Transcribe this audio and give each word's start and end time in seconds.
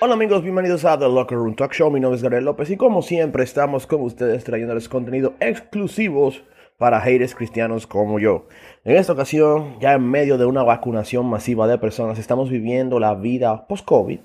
Hola 0.00 0.14
amigos, 0.14 0.44
bienvenidos 0.44 0.84
a 0.84 0.96
The 0.96 1.08
Locker 1.08 1.36
Room 1.36 1.56
Talk 1.56 1.72
Show. 1.72 1.90
Mi 1.90 1.98
nombre 1.98 2.14
es 2.14 2.22
Gabriel 2.22 2.44
López 2.44 2.70
y 2.70 2.76
como 2.76 3.02
siempre 3.02 3.42
estamos 3.42 3.88
con 3.88 4.00
ustedes 4.02 4.44
trayéndoles 4.44 4.88
contenido 4.88 5.34
exclusivos 5.40 6.44
para 6.76 7.00
haters 7.00 7.34
cristianos 7.34 7.88
como 7.88 8.20
yo. 8.20 8.46
En 8.84 8.94
esta 8.94 9.12
ocasión, 9.12 9.80
ya 9.80 9.94
en 9.94 10.08
medio 10.08 10.38
de 10.38 10.46
una 10.46 10.62
vacunación 10.62 11.26
masiva 11.26 11.66
de 11.66 11.78
personas, 11.78 12.20
estamos 12.20 12.48
viviendo 12.48 13.00
la 13.00 13.16
vida 13.16 13.66
post-COVID, 13.66 14.20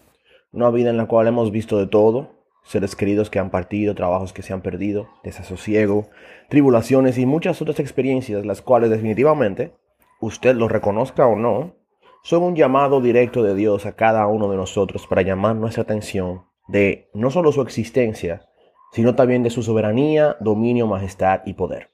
una 0.51 0.69
vida 0.69 0.91
en 0.91 0.97
la 0.97 1.07
cual 1.07 1.25
hemos 1.25 1.51
visto 1.51 1.79
de 1.79 1.87
todo, 1.87 2.29
seres 2.63 2.95
queridos 2.95 3.31
que 3.31 3.39
han 3.39 3.49
partido, 3.49 3.95
trabajos 3.95 4.31
que 4.31 4.43
se 4.43 4.53
han 4.53 4.61
perdido, 4.61 5.07
desasosiego, 5.23 6.07
tribulaciones 6.49 7.17
y 7.17 7.25
muchas 7.25 7.63
otras 7.63 7.79
experiencias, 7.79 8.45
las 8.45 8.61
cuales 8.61 8.91
definitivamente, 8.91 9.73
usted 10.19 10.55
lo 10.55 10.67
reconozca 10.67 11.25
o 11.25 11.35
no, 11.35 11.73
son 12.23 12.41
un 12.43 12.55
llamado 12.55 13.01
directo 13.01 13.43
de 13.43 13.53
Dios 13.53 13.85
a 13.85 13.95
cada 13.95 14.25
uno 14.27 14.49
de 14.49 14.55
nosotros 14.55 15.05
para 15.07 15.23
llamar 15.23 15.57
nuestra 15.57 15.83
atención 15.83 16.45
de 16.69 17.09
no 17.13 17.29
solo 17.29 17.51
su 17.51 17.61
existencia, 17.61 18.47
sino 18.93 19.13
también 19.13 19.43
de 19.43 19.49
su 19.49 19.61
soberanía, 19.61 20.37
dominio, 20.39 20.87
majestad 20.87 21.41
y 21.45 21.53
poder. 21.53 21.91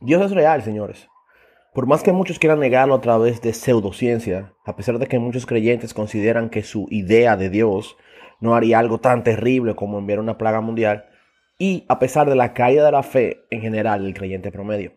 Dios 0.00 0.22
es 0.22 0.32
real, 0.32 0.62
señores. 0.62 1.08
Por 1.72 1.86
más 1.86 2.02
que 2.02 2.12
muchos 2.12 2.40
quieran 2.40 2.58
negarlo 2.58 2.94
a 2.94 3.00
través 3.00 3.42
de 3.42 3.52
pseudociencia, 3.52 4.54
a 4.64 4.74
pesar 4.74 4.98
de 4.98 5.06
que 5.06 5.20
muchos 5.20 5.46
creyentes 5.46 5.94
consideran 5.94 6.50
que 6.50 6.64
su 6.64 6.86
idea 6.90 7.36
de 7.36 7.48
Dios 7.48 7.96
no 8.40 8.56
haría 8.56 8.80
algo 8.80 8.98
tan 8.98 9.22
terrible 9.22 9.76
como 9.76 9.98
enviar 9.98 10.18
una 10.18 10.36
plaga 10.36 10.60
mundial, 10.60 11.06
y 11.58 11.84
a 11.88 12.00
pesar 12.00 12.28
de 12.28 12.34
la 12.34 12.54
caída 12.54 12.84
de 12.84 12.92
la 12.92 13.04
fe 13.04 13.44
en 13.50 13.60
general 13.60 14.02
del 14.02 14.14
creyente 14.14 14.50
promedio. 14.50 14.94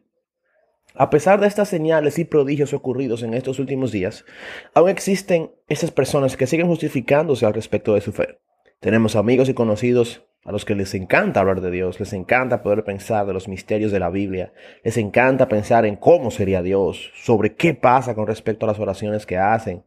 A 0.99 1.11
pesar 1.11 1.39
de 1.39 1.45
estas 1.45 1.69
señales 1.69 2.17
y 2.17 2.25
prodigios 2.25 2.73
ocurridos 2.73 3.21
en 3.21 3.35
estos 3.35 3.59
últimos 3.59 3.91
días, 3.91 4.25
aún 4.73 4.89
existen 4.89 5.51
esas 5.67 5.91
personas 5.91 6.35
que 6.35 6.47
siguen 6.47 6.65
justificándose 6.65 7.45
al 7.45 7.53
respecto 7.53 7.93
de 7.93 8.01
su 8.01 8.11
fe. 8.11 8.39
Tenemos 8.79 9.15
amigos 9.15 9.47
y 9.47 9.53
conocidos 9.53 10.25
a 10.43 10.51
los 10.51 10.65
que 10.65 10.73
les 10.73 10.95
encanta 10.95 11.41
hablar 11.41 11.61
de 11.61 11.69
Dios, 11.69 11.99
les 11.99 12.13
encanta 12.13 12.63
poder 12.63 12.83
pensar 12.83 13.27
de 13.27 13.33
los 13.33 13.47
misterios 13.47 13.91
de 13.91 13.99
la 13.99 14.09
Biblia, 14.09 14.53
les 14.83 14.97
encanta 14.97 15.47
pensar 15.47 15.85
en 15.85 15.97
cómo 15.97 16.31
sería 16.31 16.63
Dios, 16.63 17.11
sobre 17.15 17.53
qué 17.53 17.75
pasa 17.75 18.15
con 18.15 18.25
respecto 18.25 18.65
a 18.65 18.69
las 18.69 18.79
oraciones 18.79 19.27
que 19.27 19.37
hacen, 19.37 19.83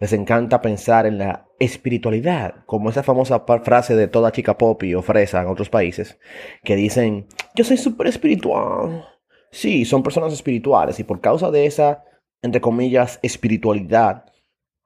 les 0.00 0.14
encanta 0.14 0.62
pensar 0.62 1.04
en 1.04 1.18
la 1.18 1.46
espiritualidad, 1.58 2.64
como 2.64 2.88
esa 2.88 3.02
famosa 3.02 3.44
frase 3.64 3.96
de 3.96 4.08
toda 4.08 4.32
chica 4.32 4.56
pop 4.56 4.82
o 4.96 5.02
fresa 5.02 5.42
en 5.42 5.48
otros 5.48 5.68
países, 5.68 6.18
que 6.62 6.74
dicen, 6.74 7.26
yo 7.54 7.64
soy 7.64 7.76
súper 7.76 8.06
espiritual, 8.06 9.13
Sí, 9.54 9.84
son 9.84 10.02
personas 10.02 10.32
espirituales 10.32 10.98
y 10.98 11.04
por 11.04 11.20
causa 11.20 11.52
de 11.52 11.66
esa, 11.66 12.02
entre 12.42 12.60
comillas, 12.60 13.20
espiritualidad, 13.22 14.24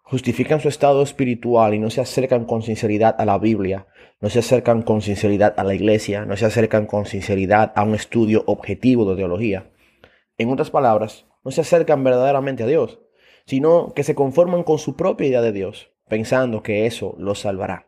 justifican 0.02 0.60
su 0.60 0.68
estado 0.68 1.02
espiritual 1.02 1.72
y 1.72 1.78
no 1.78 1.88
se 1.88 2.02
acercan 2.02 2.44
con 2.44 2.60
sinceridad 2.60 3.16
a 3.18 3.24
la 3.24 3.38
Biblia, 3.38 3.86
no 4.20 4.28
se 4.28 4.40
acercan 4.40 4.82
con 4.82 5.00
sinceridad 5.00 5.54
a 5.56 5.64
la 5.64 5.74
iglesia, 5.74 6.26
no 6.26 6.36
se 6.36 6.44
acercan 6.44 6.84
con 6.84 7.06
sinceridad 7.06 7.72
a 7.76 7.82
un 7.82 7.94
estudio 7.94 8.44
objetivo 8.46 9.08
de 9.08 9.16
teología. 9.16 9.70
En 10.36 10.50
otras 10.50 10.70
palabras, 10.70 11.24
no 11.44 11.50
se 11.50 11.62
acercan 11.62 12.04
verdaderamente 12.04 12.64
a 12.64 12.66
Dios, 12.66 13.00
sino 13.46 13.94
que 13.94 14.04
se 14.04 14.14
conforman 14.14 14.64
con 14.64 14.78
su 14.78 14.96
propia 14.96 15.28
idea 15.28 15.40
de 15.40 15.52
Dios, 15.52 15.92
pensando 16.08 16.62
que 16.62 16.84
eso 16.84 17.14
los 17.18 17.38
salvará. 17.38 17.87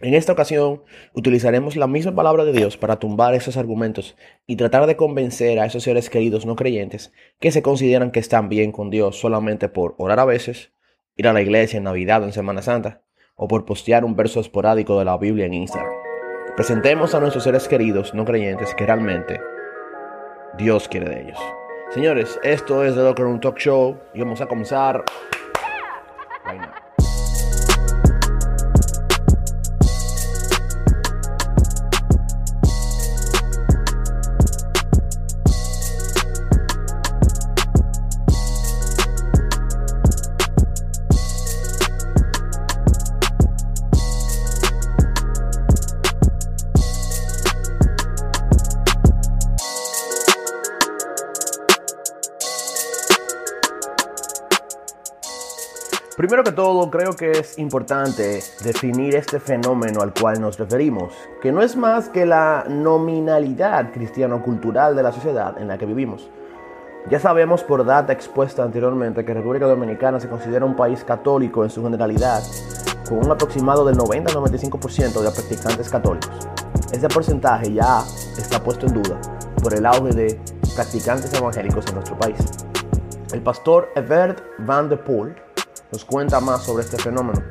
En 0.00 0.12
esta 0.12 0.32
ocasión 0.32 0.82
utilizaremos 1.14 1.74
la 1.74 1.86
misma 1.86 2.14
palabra 2.14 2.44
de 2.44 2.52
Dios 2.52 2.76
para 2.76 2.98
tumbar 2.98 3.34
esos 3.34 3.56
argumentos 3.56 4.14
y 4.46 4.56
tratar 4.56 4.86
de 4.86 4.96
convencer 4.96 5.58
a 5.58 5.64
esos 5.64 5.84
seres 5.84 6.10
queridos 6.10 6.44
no 6.44 6.54
creyentes 6.54 7.14
que 7.40 7.50
se 7.50 7.62
consideran 7.62 8.10
que 8.10 8.20
están 8.20 8.50
bien 8.50 8.72
con 8.72 8.90
Dios 8.90 9.18
solamente 9.18 9.70
por 9.70 9.94
orar 9.96 10.20
a 10.20 10.26
veces, 10.26 10.70
ir 11.16 11.26
a 11.28 11.32
la 11.32 11.40
iglesia 11.40 11.78
en 11.78 11.84
Navidad 11.84 12.22
o 12.22 12.26
en 12.26 12.32
Semana 12.32 12.60
Santa, 12.60 13.00
o 13.36 13.48
por 13.48 13.64
postear 13.64 14.04
un 14.04 14.16
verso 14.16 14.38
esporádico 14.40 14.98
de 14.98 15.06
la 15.06 15.16
Biblia 15.16 15.46
en 15.46 15.54
Instagram. 15.54 15.92
Presentemos 16.56 17.14
a 17.14 17.20
nuestros 17.20 17.44
seres 17.44 17.66
queridos 17.66 18.12
no 18.12 18.26
creyentes 18.26 18.74
que 18.74 18.84
realmente 18.84 19.40
Dios 20.58 20.88
quiere 20.88 21.08
de 21.08 21.22
ellos. 21.22 21.38
Señores, 21.90 22.38
esto 22.42 22.84
es 22.84 22.94
The 22.94 23.00
Locker 23.00 23.24
Room 23.24 23.40
Talk 23.40 23.56
Show 23.56 23.96
y 24.12 24.20
vamos 24.20 24.42
a 24.42 24.46
comenzar 24.46 25.04
todo, 56.56 56.90
creo 56.90 57.12
que 57.12 57.30
es 57.30 57.58
importante 57.58 58.42
definir 58.64 59.14
este 59.14 59.38
fenómeno 59.38 60.00
al 60.00 60.12
cual 60.12 60.40
nos 60.40 60.58
referimos, 60.58 61.12
que 61.40 61.52
no 61.52 61.62
es 61.62 61.76
más 61.76 62.08
que 62.08 62.26
la 62.26 62.64
nominalidad 62.68 63.92
cristiano-cultural 63.92 64.96
de 64.96 65.02
la 65.04 65.12
sociedad 65.12 65.56
en 65.60 65.68
la 65.68 65.78
que 65.78 65.86
vivimos. 65.86 66.28
Ya 67.10 67.20
sabemos 67.20 67.62
por 67.62 67.84
data 67.84 68.12
expuesta 68.12 68.64
anteriormente 68.64 69.24
que 69.24 69.34
República 69.34 69.66
Dominicana 69.66 70.18
se 70.18 70.28
considera 70.28 70.64
un 70.64 70.74
país 70.74 71.04
católico 71.04 71.62
en 71.62 71.70
su 71.70 71.84
generalidad, 71.84 72.42
con 73.08 73.18
un 73.18 73.30
aproximado 73.30 73.84
del 73.84 73.96
90-95% 73.98 75.20
de 75.20 75.30
practicantes 75.30 75.88
católicos. 75.88 76.48
Ese 76.90 77.06
porcentaje 77.08 77.72
ya 77.72 78.02
está 78.36 78.60
puesto 78.64 78.86
en 78.86 78.94
duda 78.94 79.20
por 79.62 79.74
el 79.74 79.86
auge 79.86 80.14
de 80.14 80.40
practicantes 80.74 81.32
evangélicos 81.34 81.86
en 81.88 81.94
nuestro 81.94 82.18
país. 82.18 82.38
El 83.32 83.42
pastor 83.42 83.90
Evert 83.94 84.40
Van 84.60 84.88
de 84.88 84.96
Poel 84.96 85.36
nos 85.92 86.04
cuenta 86.04 86.40
más 86.40 86.64
sobre 86.64 86.84
este 86.84 86.98
fenómeno. 86.98 87.42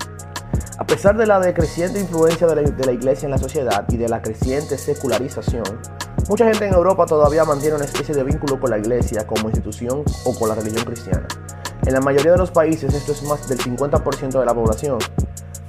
A 0.78 0.86
pesar 0.86 1.18
de 1.18 1.26
la 1.26 1.40
decreciente 1.40 2.00
influencia 2.00 2.48
de 2.48 2.56
la, 2.56 2.92
iglesia 2.92 3.28
en 3.28 3.32
la 3.32 3.38
sociedad 3.38 3.86
y 3.90 3.98
de 3.98 4.10
la 4.10 4.22
creciente 4.22 4.78
secularización, 4.78 5.64
mucha 6.28 6.46
gente 6.46 6.68
en 6.68 6.74
Europa 6.74 7.06
todavía 7.06 7.46
mantiene 7.46 7.76
una 7.76 7.86
especie 7.86 8.14
de 8.14 8.24
vínculo 8.24 8.60
con 8.60 8.70
la 8.70 8.78
iglesia 8.78 9.26
como 9.26 9.50
institución 9.50 10.04
o 10.26 10.38
con 10.38 10.50
la 10.50 10.56
religión 10.56 10.84
cristiana. 10.84 11.28
En 11.86 11.94
la 11.94 12.02
mayoría 12.02 12.34
de 12.34 12.38
los 12.38 12.52
países 12.52 12.94
esto 12.94 13.14
es 13.14 13.24
más 13.24 13.48
del 13.48 13.60
50% 13.60 14.40
de 14.40 14.46
la 14.46 14.54
población. 14.54 14.98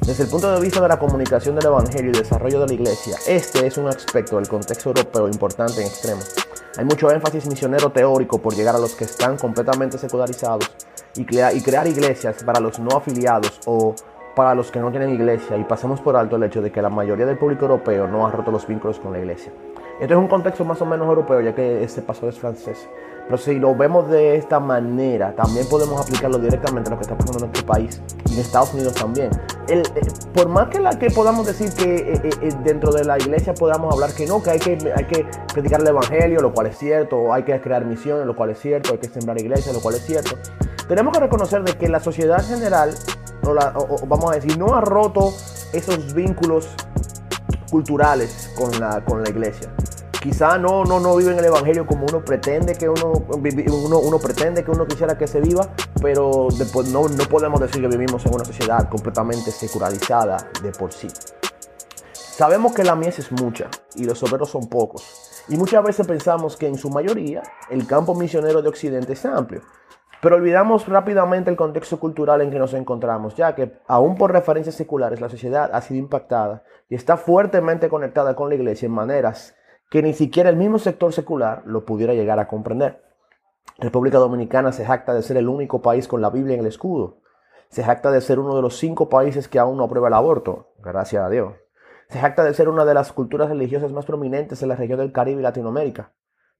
Desde 0.00 0.24
el 0.24 0.28
punto 0.28 0.52
de 0.52 0.60
vista 0.60 0.80
de 0.80 0.88
la 0.88 0.98
comunicación 0.98 1.56
del 1.56 1.66
Evangelio 1.66 2.10
y 2.10 2.14
desarrollo 2.14 2.60
de 2.60 2.66
la 2.66 2.74
iglesia, 2.74 3.16
este 3.26 3.66
es 3.66 3.76
un 3.76 3.88
aspecto 3.88 4.36
del 4.36 4.48
contexto 4.48 4.90
europeo 4.90 5.28
importante 5.28 5.80
en 5.80 5.86
extremo. 5.88 6.20
Hay 6.78 6.84
mucho 6.84 7.10
énfasis 7.10 7.46
misionero 7.46 7.90
teórico 7.90 8.40
por 8.40 8.54
llegar 8.54 8.76
a 8.76 8.78
los 8.78 8.94
que 8.94 9.04
están 9.04 9.36
completamente 9.36 9.98
secularizados 9.98 10.70
y, 11.18 11.24
crear 11.24 11.86
iglesias 11.86 12.42
para 12.44 12.60
los 12.60 12.78
no 12.78 12.96
afiliados 12.96 13.60
o 13.66 13.94
para 14.34 14.54
los 14.54 14.70
que 14.70 14.80
no 14.80 14.90
tienen 14.90 15.10
iglesia 15.10 15.56
y 15.56 15.64
pasamos 15.64 16.00
por 16.00 16.16
alto 16.16 16.36
el 16.36 16.42
hecho 16.42 16.60
de 16.60 16.70
que 16.70 16.82
la 16.82 16.90
mayoría 16.90 17.24
del 17.24 17.38
público 17.38 17.64
europeo 17.64 18.06
no 18.06 18.26
ha 18.26 18.30
roto 18.30 18.50
los 18.50 18.66
vínculos 18.66 18.98
con 18.98 19.12
la 19.12 19.18
iglesia. 19.18 19.50
Esto 19.98 20.12
es 20.12 20.20
un 20.20 20.28
contexto 20.28 20.64
más 20.64 20.80
o 20.82 20.86
menos 20.86 21.08
europeo, 21.08 21.40
ya 21.40 21.54
que 21.54 21.82
este 21.82 22.02
paso 22.02 22.28
es 22.28 22.38
francés. 22.38 22.86
Pero 23.26 23.38
si 23.38 23.54
lo 23.56 23.74
vemos 23.74 24.08
de 24.08 24.36
esta 24.36 24.60
manera, 24.60 25.34
también 25.34 25.66
podemos 25.68 26.00
aplicarlo 26.00 26.38
directamente 26.38 26.88
a 26.88 26.92
lo 26.92 26.98
que 26.98 27.02
está 27.02 27.18
pasando 27.18 27.44
en 27.44 27.50
nuestro 27.50 27.66
país 27.66 28.00
y 28.30 28.34
en 28.34 28.38
Estados 28.38 28.72
Unidos 28.72 28.94
también. 28.94 29.30
El, 29.68 29.80
eh, 29.80 30.00
por 30.32 30.48
más 30.48 30.68
que, 30.68 30.78
la, 30.78 30.96
que 30.96 31.10
podamos 31.10 31.44
decir 31.44 31.72
que 31.72 32.12
eh, 32.12 32.20
eh, 32.22 32.52
dentro 32.62 32.92
de 32.92 33.04
la 33.04 33.18
iglesia 33.18 33.52
podamos 33.52 33.92
hablar 33.92 34.12
que 34.14 34.26
no, 34.26 34.40
que 34.40 34.50
hay, 34.50 34.58
que 34.60 34.78
hay 34.94 35.04
que 35.06 35.26
predicar 35.52 35.80
el 35.80 35.88
evangelio, 35.88 36.40
lo 36.40 36.52
cual 36.52 36.68
es 36.68 36.78
cierto, 36.78 37.18
o 37.18 37.32
hay 37.32 37.42
que 37.42 37.60
crear 37.60 37.84
misiones, 37.84 38.26
lo 38.26 38.36
cual 38.36 38.50
es 38.50 38.60
cierto, 38.60 38.92
hay 38.92 38.98
que 38.98 39.08
sembrar 39.08 39.40
iglesias, 39.40 39.74
lo 39.74 39.80
cual 39.80 39.96
es 39.96 40.06
cierto. 40.06 40.36
Tenemos 40.86 41.12
que 41.12 41.18
reconocer 41.18 41.64
de 41.64 41.72
que 41.76 41.88
la 41.88 41.98
sociedad 41.98 42.38
en 42.38 42.58
general, 42.58 42.94
o, 43.42 44.06
vamos 44.06 44.30
a 44.30 44.34
decir, 44.36 44.56
no 44.56 44.76
ha 44.76 44.80
roto 44.80 45.32
esos 45.72 46.14
vínculos 46.14 46.68
culturales 47.72 48.52
con 48.56 48.78
la, 48.78 49.04
con 49.04 49.24
la 49.24 49.30
iglesia. 49.30 49.68
Quizá 50.26 50.58
no, 50.58 50.82
no, 50.84 50.98
no 50.98 51.14
vive 51.14 51.30
en 51.30 51.38
el 51.38 51.44
evangelio 51.44 51.86
como 51.86 52.04
uno 52.04 52.24
pretende 52.24 52.74
que 52.74 52.88
uno, 52.88 53.12
uno, 53.30 53.98
uno 54.00 54.18
pretende 54.18 54.64
que 54.64 54.72
uno 54.72 54.84
quisiera 54.84 55.16
que 55.16 55.28
se 55.28 55.40
viva, 55.40 55.68
pero 56.02 56.48
después 56.58 56.88
no, 56.88 57.08
no 57.08 57.24
podemos 57.30 57.60
decir 57.60 57.80
que 57.80 57.86
vivimos 57.86 58.26
en 58.26 58.34
una 58.34 58.44
sociedad 58.44 58.88
completamente 58.88 59.52
secularizada 59.52 60.50
de 60.64 60.72
por 60.72 60.92
sí. 60.92 61.06
Sabemos 62.12 62.74
que 62.74 62.82
la 62.82 62.96
mies 62.96 63.20
es 63.20 63.30
mucha 63.30 63.68
y 63.94 64.02
los 64.02 64.20
obreros 64.24 64.50
son 64.50 64.68
pocos. 64.68 65.44
Y 65.48 65.56
muchas 65.56 65.84
veces 65.84 66.04
pensamos 66.08 66.56
que 66.56 66.66
en 66.66 66.76
su 66.76 66.90
mayoría 66.90 67.44
el 67.70 67.86
campo 67.86 68.12
misionero 68.16 68.62
de 68.62 68.68
Occidente 68.68 69.12
es 69.12 69.24
amplio. 69.24 69.62
Pero 70.20 70.34
olvidamos 70.34 70.88
rápidamente 70.88 71.50
el 71.50 71.56
contexto 71.56 72.00
cultural 72.00 72.40
en 72.40 72.50
que 72.50 72.58
nos 72.58 72.74
encontramos, 72.74 73.36
ya 73.36 73.54
que, 73.54 73.78
aún 73.86 74.16
por 74.16 74.32
referencias 74.32 74.74
seculares, 74.74 75.20
la 75.20 75.28
sociedad 75.28 75.70
ha 75.72 75.80
sido 75.82 76.00
impactada 76.00 76.64
y 76.88 76.96
está 76.96 77.16
fuertemente 77.16 77.88
conectada 77.88 78.34
con 78.34 78.48
la 78.48 78.56
iglesia 78.56 78.86
en 78.86 78.92
maneras 78.92 79.54
que 79.90 80.02
ni 80.02 80.12
siquiera 80.12 80.50
el 80.50 80.56
mismo 80.56 80.78
sector 80.78 81.12
secular 81.12 81.62
lo 81.66 81.84
pudiera 81.84 82.14
llegar 82.14 82.38
a 82.38 82.48
comprender. 82.48 83.02
República 83.78 84.18
Dominicana 84.18 84.72
se 84.72 84.84
jacta 84.84 85.12
de 85.14 85.22
ser 85.22 85.36
el 85.36 85.48
único 85.48 85.82
país 85.82 86.08
con 86.08 86.20
la 86.20 86.30
Biblia 86.30 86.54
en 86.54 86.60
el 86.60 86.66
escudo. 86.66 87.18
Se 87.68 87.82
jacta 87.82 88.10
de 88.10 88.20
ser 88.20 88.38
uno 88.38 88.56
de 88.56 88.62
los 88.62 88.78
cinco 88.78 89.08
países 89.08 89.48
que 89.48 89.58
aún 89.58 89.76
no 89.76 89.84
aprueba 89.84 90.08
el 90.08 90.14
aborto, 90.14 90.72
gracias 90.78 91.22
a 91.22 91.28
Dios. 91.28 91.54
Se 92.08 92.20
jacta 92.20 92.44
de 92.44 92.54
ser 92.54 92.68
una 92.68 92.84
de 92.84 92.94
las 92.94 93.12
culturas 93.12 93.48
religiosas 93.48 93.92
más 93.92 94.06
prominentes 94.06 94.62
en 94.62 94.68
la 94.68 94.76
región 94.76 94.98
del 94.98 95.12
Caribe 95.12 95.40
y 95.40 95.42
Latinoamérica. 95.42 96.12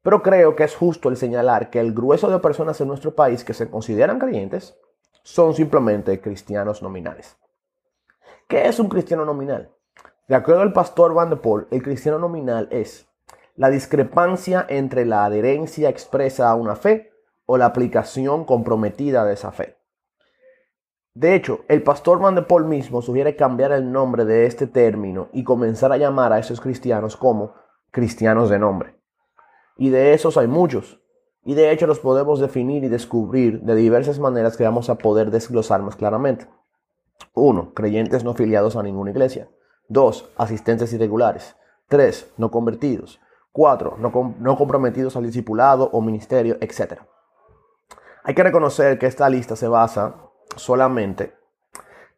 Pero 0.02 0.22
creo 0.22 0.54
que 0.54 0.64
es 0.64 0.74
justo 0.74 1.08
el 1.08 1.16
señalar 1.16 1.70
que 1.70 1.80
el 1.80 1.94
grueso 1.94 2.30
de 2.30 2.38
personas 2.38 2.80
en 2.80 2.88
nuestro 2.88 3.14
país 3.14 3.44
que 3.44 3.54
se 3.54 3.70
consideran 3.70 4.18
creyentes 4.18 4.76
son 5.22 5.54
simplemente 5.54 6.20
cristianos 6.20 6.82
nominales. 6.82 7.36
¿Qué 8.46 8.68
es 8.68 8.78
un 8.78 8.88
cristiano 8.88 9.24
nominal? 9.24 9.70
De 10.28 10.34
acuerdo 10.34 10.62
al 10.62 10.72
pastor 10.72 11.14
Van 11.14 11.30
de 11.30 11.36
Poel, 11.36 11.66
el 11.70 11.82
cristiano 11.82 12.18
nominal 12.18 12.68
es 12.70 13.05
la 13.56 13.70
discrepancia 13.70 14.66
entre 14.68 15.06
la 15.06 15.24
adherencia 15.24 15.88
expresa 15.88 16.50
a 16.50 16.54
una 16.54 16.76
fe 16.76 17.12
o 17.46 17.56
la 17.56 17.66
aplicación 17.66 18.44
comprometida 18.44 19.24
de 19.24 19.34
esa 19.34 19.52
fe. 19.52 19.78
De 21.14 21.34
hecho, 21.34 21.60
el 21.68 21.82
pastor 21.82 22.18
Van 22.18 22.34
de 22.34 22.42
Paul 22.42 22.66
mismo 22.66 23.00
sugiere 23.00 23.36
cambiar 23.36 23.72
el 23.72 23.90
nombre 23.90 24.26
de 24.26 24.44
este 24.44 24.66
término 24.66 25.30
y 25.32 25.44
comenzar 25.44 25.90
a 25.90 25.96
llamar 25.96 26.34
a 26.34 26.38
esos 26.38 26.60
cristianos 26.60 27.16
como 27.16 27.54
cristianos 27.90 28.50
de 28.50 28.58
nombre. 28.58 29.00
Y 29.78 29.88
de 29.88 30.12
esos 30.12 30.36
hay 30.36 30.46
muchos. 30.46 31.00
Y 31.42 31.54
de 31.54 31.70
hecho 31.70 31.86
los 31.86 32.00
podemos 32.00 32.40
definir 32.40 32.84
y 32.84 32.88
descubrir 32.88 33.62
de 33.62 33.74
diversas 33.74 34.18
maneras 34.18 34.58
que 34.58 34.64
vamos 34.64 34.90
a 34.90 34.98
poder 34.98 35.30
desglosar 35.30 35.80
más 35.80 35.96
claramente. 35.96 36.48
1. 37.32 37.72
Creyentes 37.72 38.24
no 38.24 38.32
afiliados 38.32 38.76
a 38.76 38.82
ninguna 38.82 39.12
iglesia. 39.12 39.48
2. 39.88 40.32
Asistentes 40.36 40.92
irregulares. 40.92 41.56
3. 41.88 42.34
No 42.36 42.50
convertidos. 42.50 43.20
4. 43.56 43.96
No, 43.98 44.34
no 44.38 44.56
comprometidos 44.58 45.16
al 45.16 45.24
discipulado 45.24 45.88
o 45.90 46.02
ministerio, 46.02 46.58
etc. 46.60 47.00
Hay 48.22 48.34
que 48.34 48.42
reconocer 48.42 48.98
que 48.98 49.06
esta 49.06 49.30
lista 49.30 49.56
se 49.56 49.66
basa 49.66 50.16
solamente 50.56 51.34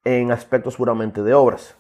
en 0.03 0.33
aspectos 0.33 0.77
puramente 0.77 1.23
de 1.23 1.35
obras, 1.35 1.77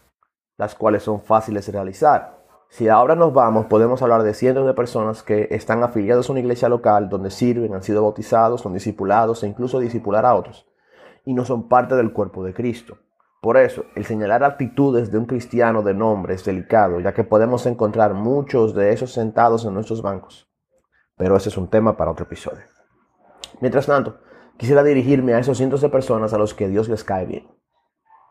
las 0.58 0.76
cuales 0.76 1.02
son 1.02 1.20
fáciles 1.20 1.66
de 1.66 1.72
realizar. 1.72 2.38
Si 2.69 2.88
ahora 2.88 3.16
nos 3.16 3.32
vamos, 3.32 3.66
podemos 3.66 4.00
hablar 4.00 4.22
de 4.22 4.32
cientos 4.32 4.64
de 4.64 4.75
personas 4.75 5.25
que 5.25 5.49
están 5.50 5.82
afiliados 5.82 6.28
a 6.28 6.32
una 6.32 6.40
iglesia 6.40 6.69
local 6.69 7.08
donde 7.08 7.32
sirven, 7.32 7.75
han 7.75 7.82
sido 7.82 8.02
bautizados, 8.02 8.61
son 8.61 8.75
discipulados 8.75 9.43
e 9.43 9.49
incluso 9.49 9.81
discipular 9.81 10.25
a 10.25 10.37
otros, 10.37 10.69
y 11.25 11.34
no 11.34 11.44
son 11.44 11.69
parte 11.69 11.96
del 11.96 12.12
cuerpo 12.12 12.44
de 12.44 12.54
Cristo. 12.54 12.96
Por 13.40 13.56
eso, 13.56 13.85
el 13.94 14.05
señalar 14.05 14.43
actitudes 14.43 15.12
de 15.12 15.19
un 15.19 15.26
cristiano 15.26 15.82
de 15.82 15.94
nombre 15.94 16.35
es 16.35 16.44
delicado, 16.44 17.00
ya 17.00 17.14
que 17.14 17.25
podemos 17.25 17.67
encontrar 17.67 18.14
muchos 18.14 18.75
de 18.75 18.93
esos 18.93 19.12
sentados 19.12 19.64
en 19.64 19.75
nuestros 19.75 20.02
bancos. 20.02 20.50
Pero 21.17 21.37
ese 21.37 21.49
es 21.49 21.56
un 21.56 21.69
tema 21.69 21.96
para 21.96 22.11
otro 22.11 22.25
episodio. 22.25 22.64
Mientras 23.61 23.87
tanto, 23.87 24.19
Quisiera 24.58 24.82
dirigirme 24.82 25.35
a 25.35 25.38
esos 25.38 25.56
cientos 25.56 25.81
de 25.82 25.88
personas 25.88 26.35
a 26.35 26.38
los 26.38 26.52
que 26.52 26.67
Dios 26.67 26.88
les 26.88 27.05
cae 27.05 27.26
bien. 27.26 27.46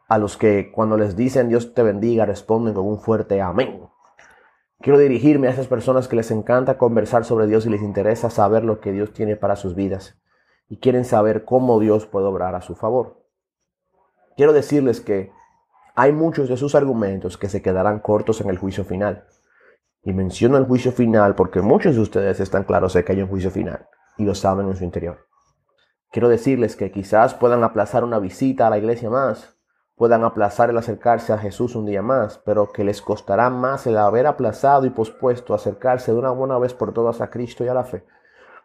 A 0.10 0.18
los 0.18 0.36
que 0.36 0.74
cuando 0.74 0.98
les 0.98 1.16
dicen 1.16 1.48
Dios 1.48 1.74
te 1.74 1.84
bendiga 1.84 2.26
responden 2.26 2.74
con 2.74 2.86
un 2.86 3.00
fuerte 3.00 3.42
amén. 3.42 3.88
Quiero 4.82 5.00
dirigirme 5.00 5.48
a 5.48 5.52
esas 5.52 5.68
personas 5.68 6.10
que 6.10 6.18
les 6.18 6.30
encanta 6.30 6.78
conversar 6.78 7.24
sobre 7.24 7.48
Dios 7.48 7.66
y 7.66 7.70
les 7.70 7.82
interesa 7.82 8.30
saber 8.30 8.66
lo 8.66 8.82
que 8.82 8.92
Dios 8.92 9.14
tiene 9.14 9.38
para 9.38 9.56
sus 9.56 9.74
vidas 9.74 10.20
y 10.68 10.80
quieren 10.80 11.06
saber 11.06 11.46
cómo 11.46 11.80
Dios 11.80 12.06
puede 12.06 12.26
obrar 12.26 12.56
a 12.56 12.62
su 12.62 12.76
favor. 12.76 13.17
Quiero 14.38 14.54
decirles 14.54 15.02
que 15.02 15.32
hay 15.96 16.14
muchos 16.14 16.48
de 16.48 16.58
sus 16.58 16.76
argumentos 16.76 17.40
que 17.40 17.50
se 17.50 17.64
quedarán 17.64 17.98
cortos 17.98 18.40
en 18.40 18.50
el 18.50 18.60
juicio 18.60 18.86
final. 18.86 19.26
Y 20.04 20.14
menciono 20.14 20.58
el 20.58 20.66
juicio 20.66 20.92
final 20.92 21.34
porque 21.34 21.62
muchos 21.62 21.96
de 21.96 22.02
ustedes 22.02 22.40
están 22.40 22.64
claros 22.64 22.94
de 22.94 23.04
que 23.04 23.14
hay 23.14 23.24
un 23.24 23.30
juicio 23.30 23.50
final 23.50 23.88
y 24.16 24.26
lo 24.26 24.36
saben 24.36 24.68
en 24.68 24.76
su 24.76 24.84
interior. 24.84 25.26
Quiero 26.12 26.30
decirles 26.30 26.76
que 26.76 26.92
quizás 26.92 27.34
puedan 27.34 27.64
aplazar 27.64 28.04
una 28.04 28.20
visita 28.20 28.68
a 28.68 28.70
la 28.70 28.78
iglesia 28.78 29.10
más, 29.10 29.58
puedan 29.96 30.24
aplazar 30.24 30.70
el 30.70 30.78
acercarse 30.78 31.34
a 31.34 31.40
Jesús 31.40 31.76
un 31.76 31.88
día 31.88 32.04
más, 32.04 32.38
pero 32.46 32.72
que 32.72 32.84
les 32.84 33.02
costará 33.02 33.50
más 33.50 33.88
el 33.88 33.98
haber 33.98 34.28
aplazado 34.28 34.86
y 34.86 34.92
pospuesto 34.92 35.56
acercarse 35.56 36.12
de 36.12 36.20
una 36.20 36.30
buena 36.30 36.60
vez 36.60 36.76
por 36.76 36.94
todas 36.94 37.22
a 37.22 37.32
Cristo 37.32 37.66
y 37.66 37.70
a 37.70 37.74
la 37.74 37.86
fe, 37.86 38.06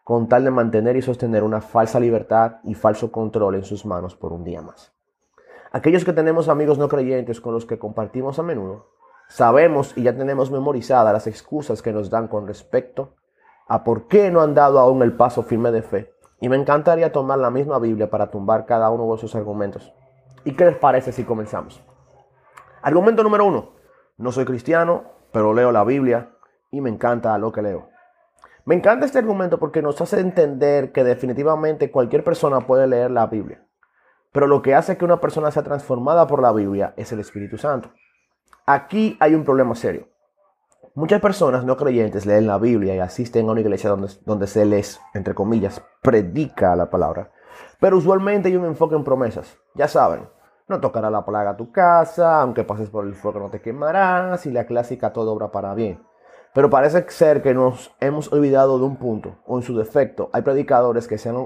con 0.05 0.29
tal 0.29 0.45
de 0.45 0.51
mantener 0.51 0.97
y 0.97 1.03
sostener 1.03 1.43
una 1.43 1.63
falsa 1.63 1.99
libertad 1.99 2.57
y 2.63 2.75
falso 2.75 3.11
control 3.11 3.55
en 3.55 3.65
sus 3.65 3.87
manos 3.87 4.15
por 4.15 4.35
un 4.35 4.45
día 4.45 4.61
más. 4.61 4.92
Aquellos 5.75 6.05
que 6.05 6.13
tenemos 6.13 6.51
amigos 6.51 6.77
no 6.77 6.89
creyentes 6.89 7.41
con 7.41 7.55
los 7.55 7.65
que 7.65 7.79
compartimos 7.79 8.39
a 8.39 8.43
menudo, 8.43 8.91
sabemos 9.29 9.97
y 9.97 10.03
ya 10.03 10.15
tenemos 10.15 10.51
memorizadas 10.51 11.15
las 11.15 11.27
excusas 11.27 11.81
que 11.81 11.95
nos 11.95 12.11
dan 12.11 12.29
con 12.29 12.47
respecto 12.47 13.15
a 13.69 13.83
por 13.83 14.07
qué 14.07 14.31
no 14.31 14.43
han 14.43 14.55
dado 14.55 14.79
aún 14.79 15.03
el 15.03 15.17
paso 15.17 15.43
firme 15.43 15.73
de 15.73 15.81
fe 15.81 16.13
y 16.43 16.51
me 16.51 16.57
encantaría 16.57 17.11
tomar 17.11 17.39
la 17.39 17.51
misma 17.51 17.79
Biblia 17.79 18.11
para 18.11 18.31
tumbar 18.31 18.67
cada 18.67 18.91
uno 18.91 19.09
de 19.09 19.15
esos 19.15 19.35
argumentos. 19.35 19.95
¿Y 20.45 20.55
qué 20.57 20.67
les 20.67 20.77
parece 20.77 21.11
si 21.11 21.25
comenzamos? 21.25 21.83
Argumento 22.83 23.23
número 23.23 23.47
uno. 23.47 23.71
No 24.19 24.31
soy 24.31 24.45
cristiano, 24.45 25.05
pero 25.33 25.55
leo 25.55 25.73
la 25.73 25.85
Biblia 25.85 26.33
y 26.71 26.83
me 26.83 26.91
encanta 26.91 27.39
lo 27.39 27.51
que 27.51 27.63
leo. 27.63 27.89
Me 28.67 28.75
encanta 28.75 29.07
este 29.07 29.21
argumento 29.21 29.59
porque 29.59 29.81
nos 29.81 29.99
hace 30.03 30.21
entender 30.21 30.93
que 30.93 31.03
definitivamente 31.03 31.91
cualquier 31.91 32.25
persona 32.25 32.61
puede 32.61 32.87
leer 32.87 33.11
la 33.11 33.27
Biblia. 33.27 33.65
Pero 34.32 34.46
lo 34.46 34.62
que 34.62 34.75
hace 34.75 34.96
que 34.96 35.05
una 35.05 35.20
persona 35.20 35.50
sea 35.50 35.62
transformada 35.62 36.26
por 36.26 36.40
la 36.40 36.52
Biblia 36.52 36.94
es 36.96 37.12
el 37.12 37.20
Espíritu 37.20 37.58
Santo. 37.58 37.90
Aquí 38.67 39.17
hay 39.20 39.34
un 39.34 39.44
problema 39.44 39.75
serio. 39.75 40.08
Muchas 40.94 41.20
personas 41.20 41.64
no 41.64 41.76
creyentes 41.76 42.26
leen 42.26 42.46
la 42.46 42.58
Biblia 42.58 42.94
y 42.94 42.99
asisten 42.99 43.49
a 43.49 43.52
una 43.52 43.61
iglesia 43.61 43.90
donde, 43.90 44.08
donde 44.25 44.46
se 44.46 44.64
les, 44.64 45.00
entre 45.14 45.34
comillas, 45.34 45.82
predica 46.02 46.76
la 46.76 46.90
palabra. 46.90 47.31
Pero 47.81 47.96
usualmente 47.96 48.49
hay 48.49 48.56
un 48.56 48.64
enfoque 48.64 48.94
en 48.94 49.05
promesas. 49.05 49.58
Ya 49.75 49.88
saben, 49.88 50.29
no 50.69 50.81
tocará 50.81 51.11
la 51.11 51.25
plaga 51.25 51.50
a 51.50 51.56
tu 51.56 51.73
casa, 51.73 52.40
aunque 52.40 52.64
pases 52.64 52.90
por 52.90 53.06
el 53.06 53.14
fuego 53.14 53.40
no 53.40 53.50
te 53.50 53.61
quemarás, 53.61 54.46
y 54.46 54.50
la 54.50 54.67
clásica 54.67 55.12
todo 55.12 55.32
obra 55.32 55.50
para 55.50 55.75
bien. 55.75 56.02
Pero 56.55 56.71
parece 56.71 57.05
ser 57.09 57.43
que 57.43 57.55
nos 57.55 57.95
hemos 58.01 58.33
olvidado 58.33 58.79
de 58.79 58.85
un 58.85 58.97
punto, 58.97 59.37
o 59.47 59.57
en 59.57 59.63
su 59.63 59.77
defecto, 59.77 60.29
hay 60.33 60.43
predicadores 60.43 61.09
que, 61.09 61.19
se 61.19 61.31
han, 61.31 61.37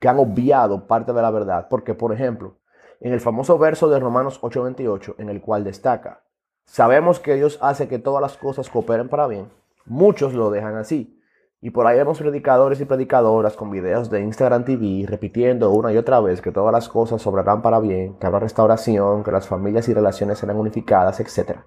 que 0.00 0.08
han 0.08 0.18
obviado 0.18 0.86
parte 0.86 1.12
de 1.12 1.22
la 1.22 1.30
verdad, 1.30 1.66
porque 1.68 1.94
por 1.94 2.12
ejemplo, 2.12 2.56
en 3.00 3.12
el 3.12 3.20
famoso 3.20 3.58
verso 3.58 3.88
de 3.90 4.00
Romanos 4.00 4.40
8:28, 4.42 5.16
en 5.18 5.28
el 5.28 5.42
cual 5.42 5.64
destaca, 5.64 6.24
Sabemos 6.66 7.20
que 7.20 7.34
Dios 7.34 7.58
hace 7.60 7.88
que 7.88 7.98
todas 7.98 8.20
las 8.20 8.36
cosas 8.36 8.68
cooperen 8.68 9.08
para 9.08 9.26
bien. 9.26 9.50
Muchos 9.86 10.34
lo 10.34 10.50
dejan 10.50 10.76
así. 10.76 11.20
Y 11.60 11.70
por 11.70 11.86
ahí 11.86 11.96
vemos 11.96 12.18
predicadores 12.18 12.80
y 12.80 12.84
predicadoras 12.84 13.54
con 13.54 13.70
videos 13.70 14.10
de 14.10 14.20
Instagram 14.20 14.64
TV 14.64 15.06
repitiendo 15.06 15.70
una 15.70 15.92
y 15.92 15.96
otra 15.96 16.20
vez 16.20 16.42
que 16.42 16.52
todas 16.52 16.72
las 16.72 16.88
cosas 16.88 17.22
sobrarán 17.22 17.62
para 17.62 17.80
bien, 17.80 18.18
que 18.18 18.26
habrá 18.26 18.40
restauración, 18.40 19.24
que 19.24 19.30
las 19.30 19.46
familias 19.46 19.88
y 19.88 19.94
relaciones 19.94 20.38
serán 20.38 20.56
unificadas, 20.56 21.20
etc. 21.20 21.60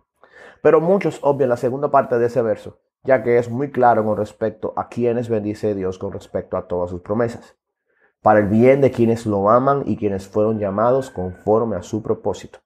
Pero 0.61 0.81
muchos 0.81 1.19
obvian 1.23 1.49
la 1.49 1.57
segunda 1.57 1.89
parte 1.89 2.19
de 2.19 2.27
ese 2.27 2.41
verso, 2.41 2.77
ya 3.03 3.23
que 3.23 3.37
es 3.37 3.49
muy 3.49 3.71
claro 3.71 4.03
con 4.03 4.17
respecto 4.17 4.73
a 4.75 4.89
quienes 4.89 5.29
bendice 5.29 5.75
Dios 5.75 5.97
con 5.97 6.11
respecto 6.11 6.57
a 6.57 6.67
todas 6.67 6.89
sus 6.89 7.01
promesas, 7.01 7.55
para 8.21 8.39
el 8.39 8.47
bien 8.47 8.81
de 8.81 8.91
quienes 8.91 9.25
lo 9.25 9.49
aman 9.49 9.83
y 9.85 9.97
quienes 9.97 10.27
fueron 10.27 10.59
llamados 10.59 11.09
conforme 11.09 11.75
a 11.75 11.81
su 11.81 12.03
propósito. 12.03 12.59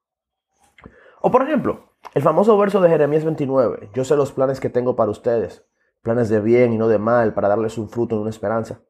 O 1.21 1.29
por 1.29 1.43
ejemplo, 1.43 1.91
el 2.13 2.21
famoso 2.21 2.57
verso 2.57 2.81
de 2.81 2.89
Jeremías 2.89 3.23
29, 3.23 3.89
yo 3.93 4.03
sé 4.03 4.15
los 4.15 4.31
planes 4.31 4.59
que 4.59 4.69
tengo 4.69 4.95
para 4.95 5.11
ustedes, 5.11 5.65
planes 6.01 6.29
de 6.29 6.39
bien 6.39 6.73
y 6.73 6.77
no 6.77 6.87
de 6.87 6.97
mal, 6.97 7.33
para 7.33 7.47
darles 7.47 7.77
un 7.77 7.89
fruto 7.89 8.15
y 8.15 8.19
una 8.19 8.29
esperanza. 8.29 8.81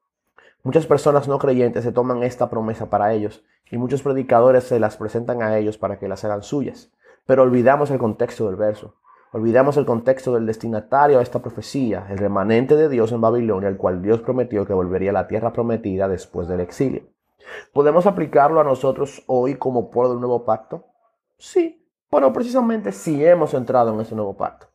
Muchas 0.64 0.86
personas 0.86 1.28
no 1.28 1.40
creyentes 1.40 1.84
se 1.84 1.92
toman 1.92 2.24
esta 2.24 2.50
promesa 2.50 2.90
para 2.90 3.14
ellos 3.14 3.44
y 3.70 3.78
muchos 3.78 4.02
predicadores 4.02 4.66
se 4.66 4.80
las 4.80 4.96
presentan 4.96 5.42
a 5.42 5.58
ellos 5.58 5.78
para 5.78 5.98
que 5.98 6.08
las 6.08 6.24
hagan 6.24 6.44
suyas. 6.44 6.92
Pero 7.26 7.44
olvidamos 7.44 7.92
el 7.92 8.00
contexto 8.00 8.46
del 8.46 8.56
verso. 8.56 8.96
Olvidamos 9.34 9.78
el 9.78 9.86
contexto 9.86 10.34
del 10.34 10.46
destinatario 10.46 11.20
a 11.20 11.22
esta 11.22 11.40
profecía, 11.40 12.06
el 12.10 12.18
remanente 12.18 12.76
de 12.76 12.90
Dios 12.90 13.14
en 13.14 13.22
Babilonia, 13.22 13.70
el 13.70 13.78
cual 13.78 14.02
Dios 14.02 14.22
prometió 14.22 14.66
que 14.66 14.74
volvería 14.74 15.12
a 15.12 15.14
la 15.14 15.28
tierra 15.28 15.54
prometida 15.54 16.10
después 16.10 16.50
del 16.50 16.60
exilio. 16.60 17.04
¿Podemos 17.74 18.06
aplicarlo 18.06 18.60
a 18.60 18.66
nosotros 18.66 19.24
hoy 19.28 19.56
como 19.56 19.90
pueblo 19.90 20.12
del 20.12 20.20
nuevo 20.20 20.44
pacto? 20.44 20.86
Sí, 21.38 21.88
bueno, 22.10 22.34
precisamente 22.34 22.92
si 22.92 23.26
hemos 23.26 23.54
entrado 23.54 23.94
en 23.94 24.02
ese 24.02 24.16
nuevo 24.16 24.36
pacto. 24.36 24.68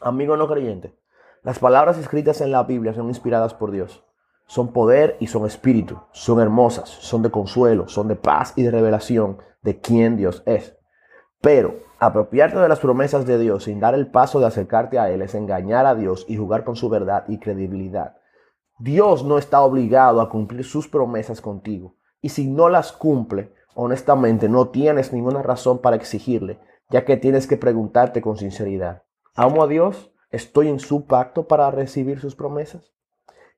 Amigo 0.00 0.38
no 0.38 0.48
creyente, 0.48 0.98
las 1.42 1.58
palabras 1.58 1.98
escritas 1.98 2.40
en 2.40 2.52
la 2.52 2.62
Biblia 2.62 2.94
son 2.94 3.08
inspiradas 3.08 3.52
por 3.52 3.70
Dios. 3.70 4.02
Son 4.46 4.72
poder 4.72 5.16
y 5.20 5.26
son 5.26 5.44
espíritu. 5.44 6.00
Son 6.12 6.40
hermosas, 6.40 6.88
son 6.88 7.22
de 7.22 7.30
consuelo, 7.30 7.88
son 7.88 8.08
de 8.08 8.16
paz 8.16 8.54
y 8.56 8.62
de 8.62 8.70
revelación 8.70 9.38
de 9.62 9.80
quién 9.80 10.16
Dios 10.16 10.42
es. 10.46 10.78
Pero 11.40 11.85
apropiarte 11.98 12.58
de 12.58 12.68
las 12.68 12.80
promesas 12.80 13.26
de 13.26 13.38
Dios 13.38 13.64
sin 13.64 13.80
dar 13.80 13.94
el 13.94 14.06
paso 14.06 14.40
de 14.40 14.46
acercarte 14.46 14.98
a 14.98 15.10
Él 15.10 15.22
es 15.22 15.34
engañar 15.34 15.86
a 15.86 15.94
Dios 15.94 16.24
y 16.28 16.36
jugar 16.36 16.64
con 16.64 16.76
su 16.76 16.88
verdad 16.88 17.24
y 17.28 17.38
credibilidad. 17.38 18.16
Dios 18.78 19.24
no 19.24 19.38
está 19.38 19.62
obligado 19.62 20.20
a 20.20 20.28
cumplir 20.28 20.64
sus 20.64 20.88
promesas 20.88 21.40
contigo. 21.40 21.96
Y 22.20 22.30
si 22.30 22.46
no 22.46 22.68
las 22.68 22.92
cumple, 22.92 23.54
honestamente 23.74 24.48
no 24.48 24.68
tienes 24.68 25.12
ninguna 25.12 25.42
razón 25.42 25.78
para 25.78 25.96
exigirle, 25.96 26.58
ya 26.90 27.04
que 27.04 27.16
tienes 27.16 27.46
que 27.46 27.56
preguntarte 27.56 28.20
con 28.20 28.36
sinceridad, 28.36 29.04
¿amo 29.34 29.62
a 29.62 29.66
Dios? 29.66 30.12
¿Estoy 30.30 30.68
en 30.68 30.80
su 30.80 31.06
pacto 31.06 31.46
para 31.46 31.70
recibir 31.70 32.20
sus 32.20 32.34
promesas? 32.34 32.92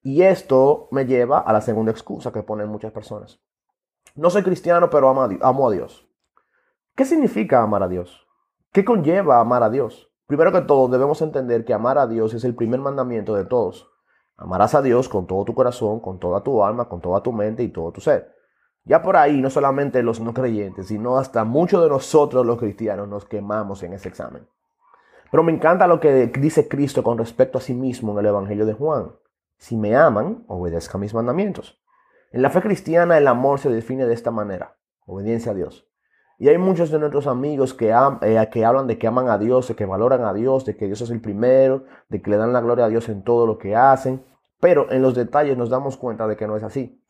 Y 0.02 0.22
esto 0.22 0.88
me 0.90 1.06
lleva 1.06 1.38
a 1.38 1.52
la 1.52 1.60
segunda 1.60 1.90
excusa 1.90 2.32
que 2.32 2.42
ponen 2.42 2.68
muchas 2.68 2.92
personas. 2.92 3.40
No 4.14 4.30
soy 4.30 4.42
cristiano, 4.42 4.90
pero 4.90 5.08
amo 5.08 5.68
a, 5.68 5.72
Dios. 5.72 6.08
¿Qué 6.94 7.04
significa 7.04 7.62
amar 7.62 7.82
a 7.82 7.88
Dios? 7.88 8.27
¿Qué 8.72 8.84
conlleva 8.84 9.40
amar 9.40 9.62
a 9.62 9.70
Dios? 9.70 10.12
Primero 10.26 10.52
que 10.52 10.60
todo, 10.60 10.88
debemos 10.88 11.22
entender 11.22 11.64
que 11.64 11.72
amar 11.72 11.96
a 11.96 12.06
Dios 12.06 12.34
es 12.34 12.44
el 12.44 12.54
primer 12.54 12.80
mandamiento 12.80 13.34
de 13.34 13.46
todos. 13.46 13.90
Amarás 14.36 14.74
a 14.74 14.82
Dios 14.82 15.08
con 15.08 15.26
todo 15.26 15.46
tu 15.46 15.54
corazón, 15.54 16.00
con 16.00 16.18
toda 16.18 16.42
tu 16.42 16.62
alma, 16.62 16.86
con 16.86 17.00
toda 17.00 17.22
tu 17.22 17.32
mente 17.32 17.62
y 17.62 17.68
todo 17.68 17.92
tu 17.92 18.02
ser. 18.02 18.34
Ya 18.84 19.00
por 19.00 19.16
ahí, 19.16 19.40
no 19.40 19.48
solamente 19.48 20.02
los 20.02 20.20
no 20.20 20.34
creyentes, 20.34 20.88
sino 20.88 21.16
hasta 21.16 21.44
muchos 21.44 21.82
de 21.82 21.88
nosotros 21.88 22.44
los 22.44 22.58
cristianos 22.58 23.08
nos 23.08 23.24
quemamos 23.24 23.82
en 23.82 23.94
ese 23.94 24.10
examen. 24.10 24.46
Pero 25.30 25.42
me 25.42 25.52
encanta 25.52 25.86
lo 25.86 25.98
que 25.98 26.26
dice 26.26 26.68
Cristo 26.68 27.02
con 27.02 27.16
respecto 27.16 27.56
a 27.56 27.62
sí 27.62 27.72
mismo 27.72 28.12
en 28.12 28.18
el 28.18 28.26
Evangelio 28.26 28.66
de 28.66 28.74
Juan. 28.74 29.12
Si 29.56 29.78
me 29.78 29.96
aman, 29.96 30.44
obedezcan 30.46 31.00
mis 31.00 31.14
mandamientos. 31.14 31.82
En 32.32 32.42
la 32.42 32.50
fe 32.50 32.60
cristiana 32.60 33.16
el 33.16 33.28
amor 33.28 33.60
se 33.60 33.70
define 33.70 34.06
de 34.06 34.12
esta 34.12 34.30
manera, 34.30 34.76
obediencia 35.06 35.52
a 35.52 35.54
Dios. 35.54 35.87
Y 36.38 36.48
hay 36.48 36.56
muchos 36.56 36.90
de 36.90 37.00
nuestros 37.00 37.26
amigos 37.26 37.74
que, 37.74 37.90
eh, 37.90 38.48
que 38.52 38.64
hablan 38.64 38.86
de 38.86 38.96
que 38.96 39.08
aman 39.08 39.28
a 39.28 39.38
Dios, 39.38 39.66
de 39.66 39.74
que 39.74 39.84
valoran 39.84 40.24
a 40.24 40.32
Dios, 40.32 40.64
de 40.64 40.76
que 40.76 40.86
Dios 40.86 41.00
es 41.00 41.10
el 41.10 41.20
primero, 41.20 41.84
de 42.08 42.22
que 42.22 42.30
le 42.30 42.36
dan 42.36 42.52
la 42.52 42.60
gloria 42.60 42.84
a 42.84 42.88
Dios 42.88 43.08
en 43.08 43.24
todo 43.24 43.44
lo 43.46 43.58
que 43.58 43.74
hacen, 43.74 44.24
pero 44.60 44.90
en 44.92 45.02
los 45.02 45.16
detalles 45.16 45.58
nos 45.58 45.68
damos 45.68 45.96
cuenta 45.96 46.28
de 46.28 46.36
que 46.36 46.46
no 46.46 46.56
es 46.56 46.62
así. 46.62 47.02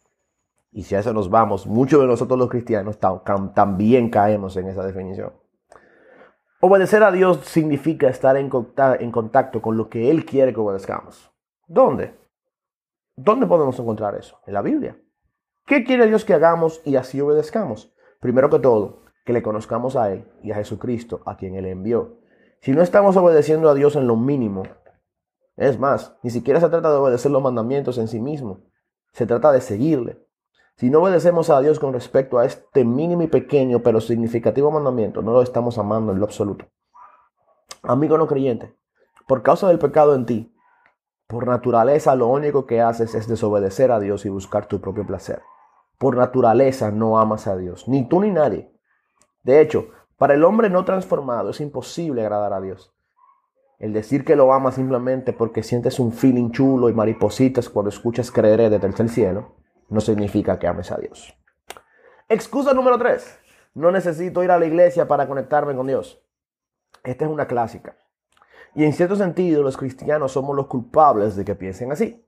Y 0.72 0.84
si 0.84 0.94
a 0.94 1.00
eso 1.00 1.12
nos 1.12 1.28
vamos, 1.28 1.66
muchos 1.66 2.00
de 2.00 2.06
nosotros 2.06 2.38
los 2.38 2.48
cristianos 2.48 2.98
también 3.54 4.10
caemos 4.10 4.56
en 4.56 4.68
esa 4.68 4.84
definición. 4.84 5.32
Obedecer 6.60 7.02
a 7.02 7.12
Dios 7.12 7.40
significa 7.44 8.08
estar 8.08 8.36
en 8.36 8.48
contacto 8.48 9.62
con 9.62 9.76
lo 9.76 9.88
que 9.88 10.10
Él 10.10 10.24
quiere 10.24 10.52
que 10.52 10.60
obedezcamos. 10.60 11.30
¿Dónde? 11.66 12.14
¿Dónde 13.14 13.46
podemos 13.46 13.78
encontrar 13.78 14.14
eso? 14.14 14.40
En 14.46 14.54
la 14.54 14.62
Biblia. 14.62 14.96
¿Qué 15.66 15.84
quiere 15.84 16.06
Dios 16.06 16.24
que 16.24 16.34
hagamos 16.34 16.80
y 16.84 16.96
así 16.96 17.20
obedezcamos? 17.20 17.92
Primero 18.20 18.48
que 18.50 18.58
todo, 18.58 19.02
que 19.28 19.34
le 19.34 19.42
conozcamos 19.42 19.94
a 19.94 20.10
Él 20.10 20.24
y 20.42 20.52
a 20.52 20.54
Jesucristo, 20.54 21.20
a 21.26 21.36
quien 21.36 21.54
Él 21.54 21.66
envió. 21.66 22.16
Si 22.62 22.72
no 22.72 22.80
estamos 22.80 23.14
obedeciendo 23.14 23.68
a 23.68 23.74
Dios 23.74 23.94
en 23.94 24.06
lo 24.06 24.16
mínimo, 24.16 24.62
es 25.58 25.78
más, 25.78 26.16
ni 26.22 26.30
siquiera 26.30 26.60
se 26.60 26.70
trata 26.70 26.90
de 26.90 26.96
obedecer 26.96 27.30
los 27.30 27.42
mandamientos 27.42 27.98
en 27.98 28.08
sí 28.08 28.20
mismo, 28.20 28.60
se 29.12 29.26
trata 29.26 29.52
de 29.52 29.60
seguirle. 29.60 30.26
Si 30.76 30.88
no 30.88 31.02
obedecemos 31.02 31.50
a 31.50 31.60
Dios 31.60 31.78
con 31.78 31.92
respecto 31.92 32.38
a 32.38 32.46
este 32.46 32.86
mínimo 32.86 33.20
y 33.20 33.26
pequeño 33.26 33.82
pero 33.82 34.00
significativo 34.00 34.70
mandamiento, 34.70 35.20
no 35.20 35.32
lo 35.32 35.42
estamos 35.42 35.76
amando 35.76 36.12
en 36.12 36.20
lo 36.20 36.24
absoluto. 36.24 36.64
Amigo 37.82 38.16
no 38.16 38.28
creyente, 38.28 38.74
por 39.26 39.42
causa 39.42 39.68
del 39.68 39.78
pecado 39.78 40.14
en 40.14 40.24
ti, 40.24 40.56
por 41.26 41.46
naturaleza 41.46 42.14
lo 42.14 42.28
único 42.28 42.64
que 42.64 42.80
haces 42.80 43.14
es 43.14 43.28
desobedecer 43.28 43.92
a 43.92 44.00
Dios 44.00 44.24
y 44.24 44.30
buscar 44.30 44.68
tu 44.68 44.80
propio 44.80 45.06
placer. 45.06 45.42
Por 45.98 46.16
naturaleza 46.16 46.90
no 46.90 47.18
amas 47.18 47.46
a 47.46 47.58
Dios, 47.58 47.88
ni 47.88 48.08
tú 48.08 48.22
ni 48.22 48.30
nadie. 48.30 48.72
De 49.48 49.62
hecho, 49.62 49.88
para 50.18 50.34
el 50.34 50.44
hombre 50.44 50.68
no 50.68 50.84
transformado 50.84 51.48
es 51.48 51.62
imposible 51.62 52.20
agradar 52.20 52.52
a 52.52 52.60
Dios. 52.60 52.92
El 53.78 53.94
decir 53.94 54.22
que 54.22 54.36
lo 54.36 54.52
amas 54.52 54.74
simplemente 54.74 55.32
porque 55.32 55.62
sientes 55.62 55.98
un 55.98 56.12
feeling 56.12 56.50
chulo 56.50 56.90
y 56.90 56.92
maripositas 56.92 57.70
cuando 57.70 57.88
escuchas 57.88 58.30
creer 58.30 58.68
desde 58.68 59.02
el 59.02 59.08
cielo 59.08 59.54
no 59.88 60.02
significa 60.02 60.58
que 60.58 60.66
ames 60.66 60.92
a 60.92 60.98
Dios. 60.98 61.34
Excusa 62.28 62.74
número 62.74 62.98
3. 62.98 63.38
No 63.72 63.90
necesito 63.90 64.42
ir 64.42 64.50
a 64.50 64.58
la 64.58 64.66
iglesia 64.66 65.08
para 65.08 65.26
conectarme 65.26 65.74
con 65.74 65.86
Dios. 65.86 66.22
Esta 67.02 67.24
es 67.24 67.30
una 67.30 67.46
clásica. 67.46 67.96
Y 68.74 68.84
en 68.84 68.92
cierto 68.92 69.16
sentido, 69.16 69.62
los 69.62 69.78
cristianos 69.78 70.32
somos 70.32 70.54
los 70.54 70.66
culpables 70.66 71.36
de 71.36 71.46
que 71.46 71.54
piensen 71.54 71.90
así. 71.90 72.22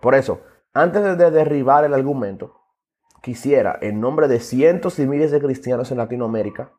Por 0.00 0.16
eso, 0.16 0.40
antes 0.72 1.16
de 1.16 1.30
derribar 1.30 1.84
el 1.84 1.94
argumento, 1.94 2.58
quisiera, 3.22 3.78
en 3.80 4.00
nombre 4.00 4.28
de 4.28 4.40
cientos 4.40 4.98
y 4.98 5.06
miles 5.06 5.30
de 5.30 5.40
cristianos 5.40 5.90
en 5.90 5.98
Latinoamérica, 5.98 6.72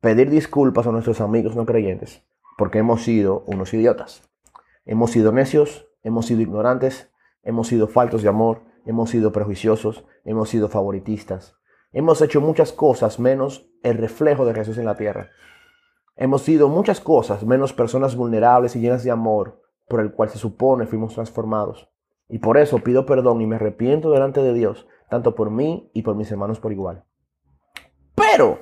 pedir 0.00 0.30
disculpas 0.30 0.86
a 0.86 0.92
nuestros 0.92 1.20
amigos 1.20 1.56
no 1.56 1.66
creyentes, 1.66 2.22
porque 2.58 2.78
hemos 2.78 3.02
sido 3.02 3.44
unos 3.46 3.72
idiotas. 3.74 4.22
Hemos 4.84 5.10
sido 5.10 5.32
necios, 5.32 5.88
hemos 6.02 6.26
sido 6.26 6.42
ignorantes, 6.42 7.10
hemos 7.42 7.68
sido 7.68 7.88
faltos 7.88 8.22
de 8.22 8.28
amor, 8.28 8.62
hemos 8.84 9.10
sido 9.10 9.32
prejuiciosos, 9.32 10.04
hemos 10.24 10.48
sido 10.48 10.68
favoritistas, 10.68 11.56
hemos 11.92 12.20
hecho 12.20 12.40
muchas 12.40 12.72
cosas 12.72 13.18
menos 13.18 13.66
el 13.82 13.98
reflejo 13.98 14.44
de 14.44 14.54
Jesús 14.54 14.78
en 14.78 14.84
la 14.84 14.96
tierra. 14.96 15.30
Hemos 16.16 16.42
sido 16.42 16.68
muchas 16.68 17.00
cosas 17.00 17.44
menos 17.44 17.72
personas 17.72 18.14
vulnerables 18.14 18.76
y 18.76 18.80
llenas 18.80 19.04
de 19.04 19.10
amor 19.10 19.62
por 19.88 20.00
el 20.00 20.12
cual 20.12 20.28
se 20.30 20.38
supone 20.38 20.86
fuimos 20.86 21.14
transformados. 21.14 21.90
Y 22.28 22.38
por 22.38 22.56
eso 22.56 22.78
pido 22.78 23.04
perdón 23.04 23.40
y 23.40 23.46
me 23.46 23.56
arrepiento 23.56 24.10
delante 24.10 24.42
de 24.42 24.54
Dios, 24.54 24.86
tanto 25.08 25.34
por 25.34 25.50
mí 25.50 25.90
y 25.92 26.02
por 26.02 26.14
mis 26.14 26.30
hermanos 26.30 26.60
por 26.60 26.72
igual. 26.72 27.04
Pero, 28.14 28.58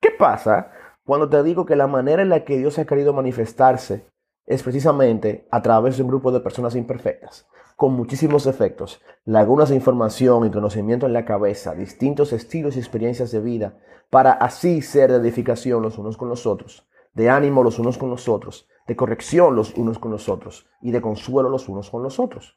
¿qué 0.00 0.10
pasa 0.10 0.72
cuando 1.04 1.28
te 1.28 1.42
digo 1.42 1.66
que 1.66 1.76
la 1.76 1.86
manera 1.86 2.22
en 2.22 2.28
la 2.28 2.44
que 2.44 2.58
Dios 2.58 2.78
ha 2.78 2.86
querido 2.86 3.12
manifestarse 3.12 4.06
es 4.46 4.62
precisamente 4.62 5.46
a 5.50 5.62
través 5.62 5.96
de 5.96 6.02
un 6.02 6.08
grupo 6.08 6.32
de 6.32 6.40
personas 6.40 6.74
imperfectas? 6.76 7.46
con 7.82 7.94
muchísimos 7.94 8.46
efectos, 8.46 9.00
lagunas 9.24 9.70
de 9.70 9.74
información 9.74 10.46
y 10.46 10.52
conocimiento 10.52 11.06
en 11.06 11.12
la 11.12 11.24
cabeza, 11.24 11.74
distintos 11.74 12.32
estilos 12.32 12.76
y 12.76 12.78
experiencias 12.78 13.32
de 13.32 13.40
vida, 13.40 13.76
para 14.08 14.30
así 14.30 14.82
ser 14.82 15.10
de 15.10 15.18
edificación 15.18 15.82
los 15.82 15.98
unos 15.98 16.16
con 16.16 16.28
los 16.28 16.46
otros, 16.46 16.86
de 17.12 17.28
ánimo 17.28 17.64
los 17.64 17.80
unos 17.80 17.98
con 17.98 18.10
los 18.10 18.28
otros, 18.28 18.68
de 18.86 18.94
corrección 18.94 19.56
los 19.56 19.74
unos 19.74 19.98
con 19.98 20.12
los 20.12 20.28
otros 20.28 20.68
y 20.80 20.92
de 20.92 21.00
consuelo 21.00 21.48
los 21.48 21.68
unos 21.68 21.90
con 21.90 22.04
los 22.04 22.20
otros. 22.20 22.56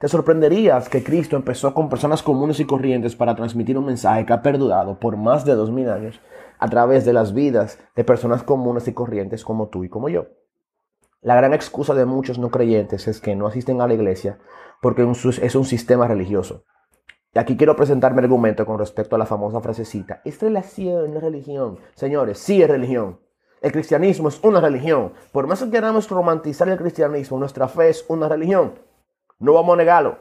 Te 0.00 0.08
sorprenderías 0.08 0.88
que 0.88 1.04
Cristo 1.04 1.36
empezó 1.36 1.74
con 1.74 1.90
personas 1.90 2.22
comunes 2.22 2.58
y 2.58 2.64
corrientes 2.64 3.14
para 3.14 3.36
transmitir 3.36 3.76
un 3.76 3.84
mensaje 3.84 4.24
que 4.24 4.32
ha 4.32 4.40
perdurado 4.40 4.98
por 4.98 5.18
más 5.18 5.44
de 5.44 5.54
dos 5.54 5.70
mil 5.70 5.90
años 5.90 6.22
a 6.58 6.70
través 6.70 7.04
de 7.04 7.12
las 7.12 7.34
vidas 7.34 7.78
de 7.94 8.02
personas 8.02 8.42
comunes 8.42 8.88
y 8.88 8.94
corrientes 8.94 9.44
como 9.44 9.68
tú 9.68 9.84
y 9.84 9.90
como 9.90 10.08
yo. 10.08 10.28
La 11.20 11.34
gran 11.34 11.52
excusa 11.52 11.92
de 11.92 12.06
muchos 12.06 12.38
no 12.38 12.50
creyentes 12.50 13.08
es 13.08 13.20
que 13.20 13.36
no 13.36 13.46
asisten 13.46 13.82
a 13.82 13.86
la 13.86 13.92
iglesia 13.92 14.38
porque 14.80 15.02
es 15.02 15.54
un 15.54 15.64
sistema 15.66 16.08
religioso. 16.08 16.64
Y 17.34 17.38
aquí 17.38 17.58
quiero 17.58 17.76
presentar 17.76 18.14
mi 18.14 18.20
argumento 18.20 18.64
con 18.64 18.78
respecto 18.78 19.16
a 19.16 19.18
la 19.18 19.26
famosa 19.26 19.60
frasecita. 19.60 20.22
Es 20.24 20.40
relación, 20.40 21.12
no 21.12 21.20
religión. 21.20 21.78
Señores, 21.94 22.38
sí 22.38 22.62
es 22.62 22.70
religión. 22.70 23.20
El 23.60 23.72
cristianismo 23.72 24.30
es 24.30 24.42
una 24.42 24.62
religión. 24.62 25.12
Por 25.30 25.46
más 25.46 25.62
que 25.62 25.68
queramos 25.68 26.08
romantizar 26.08 26.70
el 26.70 26.78
cristianismo, 26.78 27.38
nuestra 27.38 27.68
fe 27.68 27.90
es 27.90 28.06
una 28.08 28.30
religión. 28.30 28.88
No 29.40 29.54
vamos 29.54 29.74
a 29.74 29.78
negarlo. 29.78 30.18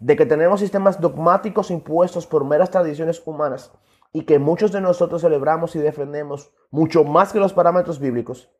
De 0.00 0.16
que 0.16 0.26
tenemos 0.26 0.58
sistemas 0.58 1.00
dogmáticos 1.00 1.70
impuestos 1.70 2.26
por 2.26 2.44
meras 2.44 2.70
tradiciones 2.70 3.22
humanas 3.24 3.70
y 4.12 4.24
que 4.24 4.40
muchos 4.40 4.72
de 4.72 4.80
nosotros 4.80 5.22
celebramos 5.22 5.76
y 5.76 5.78
defendemos 5.78 6.52
mucho 6.70 7.04
más 7.04 7.32
que 7.32 7.38
los 7.38 7.52
parámetros 7.52 8.00
bíblicos, 8.00 8.50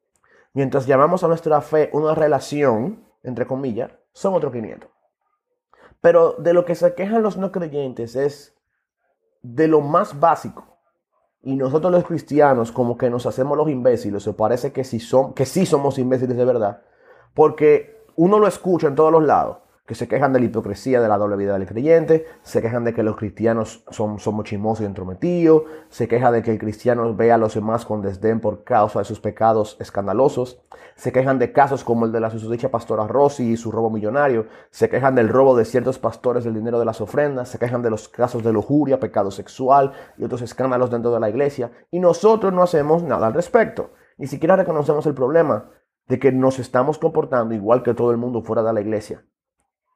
Mientras 0.55 0.87
llamamos 0.87 1.25
a 1.25 1.29
nuestra 1.29 1.61
fe 1.61 1.91
una 1.93 2.15
relación, 2.15 3.05
entre 3.25 3.45
comillas, 3.45 3.91
son 4.13 4.35
otros 4.35 4.53
500. 4.53 4.89
Pero 6.01 6.35
de 6.39 6.53
lo 6.53 6.65
que 6.65 6.77
se 6.77 6.95
quejan 6.95 7.25
los 7.25 7.37
no 7.37 7.51
creyentes 7.51 8.15
es 8.15 8.57
de 9.43 9.67
lo 9.67 9.81
más 9.81 10.21
básico. 10.21 10.79
Y 11.43 11.57
nosotros 11.57 11.93
los 11.93 12.05
cristianos 12.05 12.71
como 12.71 12.97
que 12.97 13.11
nos 13.11 13.27
hacemos 13.27 13.59
los 13.59 13.69
imbéciles, 13.69 14.29
o 14.29 14.37
parece 14.37 14.73
que 14.73 14.85
sí, 14.85 15.01
son, 15.01 15.35
que 15.35 15.45
sí 15.45 15.67
somos 15.67 15.99
imbéciles 15.99 16.37
de 16.37 16.45
verdad, 16.45 16.83
porque 17.35 18.07
uno 18.15 18.39
lo 18.39 18.47
escucha 18.47 18.87
en 18.87 18.95
todos 18.95 19.11
los 19.11 19.25
lados 19.25 19.59
que 19.87 19.95
se 19.95 20.09
quejan 20.09 20.33
de 20.33 20.41
la 20.41 20.47
hipocresía 20.47 21.03
de 21.03 21.09
la 21.09 21.19
doble 21.19 21.37
vida 21.37 21.59
del 21.59 21.69
creyente, 21.69 22.25
se 22.43 22.63
quejan 22.63 22.85
de 22.85 22.95
que 22.95 23.03
los 23.03 23.17
cristianos 23.17 23.85
son, 23.91 24.19
somos 24.19 24.47
chismosos 24.47 24.83
y 24.83 24.87
entrometidos, 24.87 25.65
se 25.91 26.09
queja 26.09 26.31
de 26.31 26.43
que 26.43 26.53
el 26.53 26.59
cristiano 26.59 27.15
ve 27.15 27.33
a 27.33 27.37
los 27.37 27.55
demás 27.55 27.85
con 27.85 28.01
desdén 28.01 28.41
por 28.41 28.65
causa 28.65 29.01
de 29.01 29.05
sus 29.05 29.21
pecados 29.21 29.77
escandalosos, 29.81 30.63
se 30.97 31.13
quejan 31.13 31.39
de 31.39 31.53
casos 31.53 31.85
como 31.85 32.07
el 32.07 32.13
de 32.13 32.21
la 32.21 32.31
susodicha 32.31 32.71
pastora 32.71 33.07
Rossi 33.07 33.53
y 33.53 33.57
su 33.59 33.71
robo 33.71 33.91
millonario, 33.91 34.47
se 34.71 34.89
quejan 34.89 35.15
del 35.15 35.29
robo 35.29 35.55
de 35.55 35.67
ciertos 35.67 35.99
pastores 35.99 36.45
del 36.45 36.55
dinero 36.55 36.79
de 36.79 36.87
las 36.87 37.03
ofrendas, 37.03 37.51
se 37.51 37.59
quejan 37.59 37.83
de 37.83 37.91
los 37.91 38.09
casos 38.09 38.43
de 38.43 38.55
lujuria, 38.55 39.01
pecado 39.01 39.31
sexual 39.31 39.93
y 40.17 40.25
otros 40.25 40.41
escándalos 40.41 40.91
dentro 40.91 41.13
de 41.13 41.21
la 41.21 41.29
iglesia, 41.29 41.73
y 41.91 42.01
nosotros 42.01 42.55
no 42.55 42.63
hacemos 42.63 43.03
nada 43.03 43.27
al 43.27 43.35
respecto, 43.35 43.91
ni 44.17 44.29
siquiera 44.29 44.57
reconocemos 44.57 45.05
el 45.05 45.15
problema 45.15 45.71
de 46.09 46.19
que 46.19 46.33
nos 46.33 46.59
estamos 46.59 46.99
comportando 46.99 47.55
igual 47.55 47.83
que 47.83 47.93
todo 47.93 48.11
el 48.13 48.17
mundo 48.17 48.41
fuera 48.41 48.63
de 48.63 48.73
la 48.73 48.81
iglesia. 48.81 49.25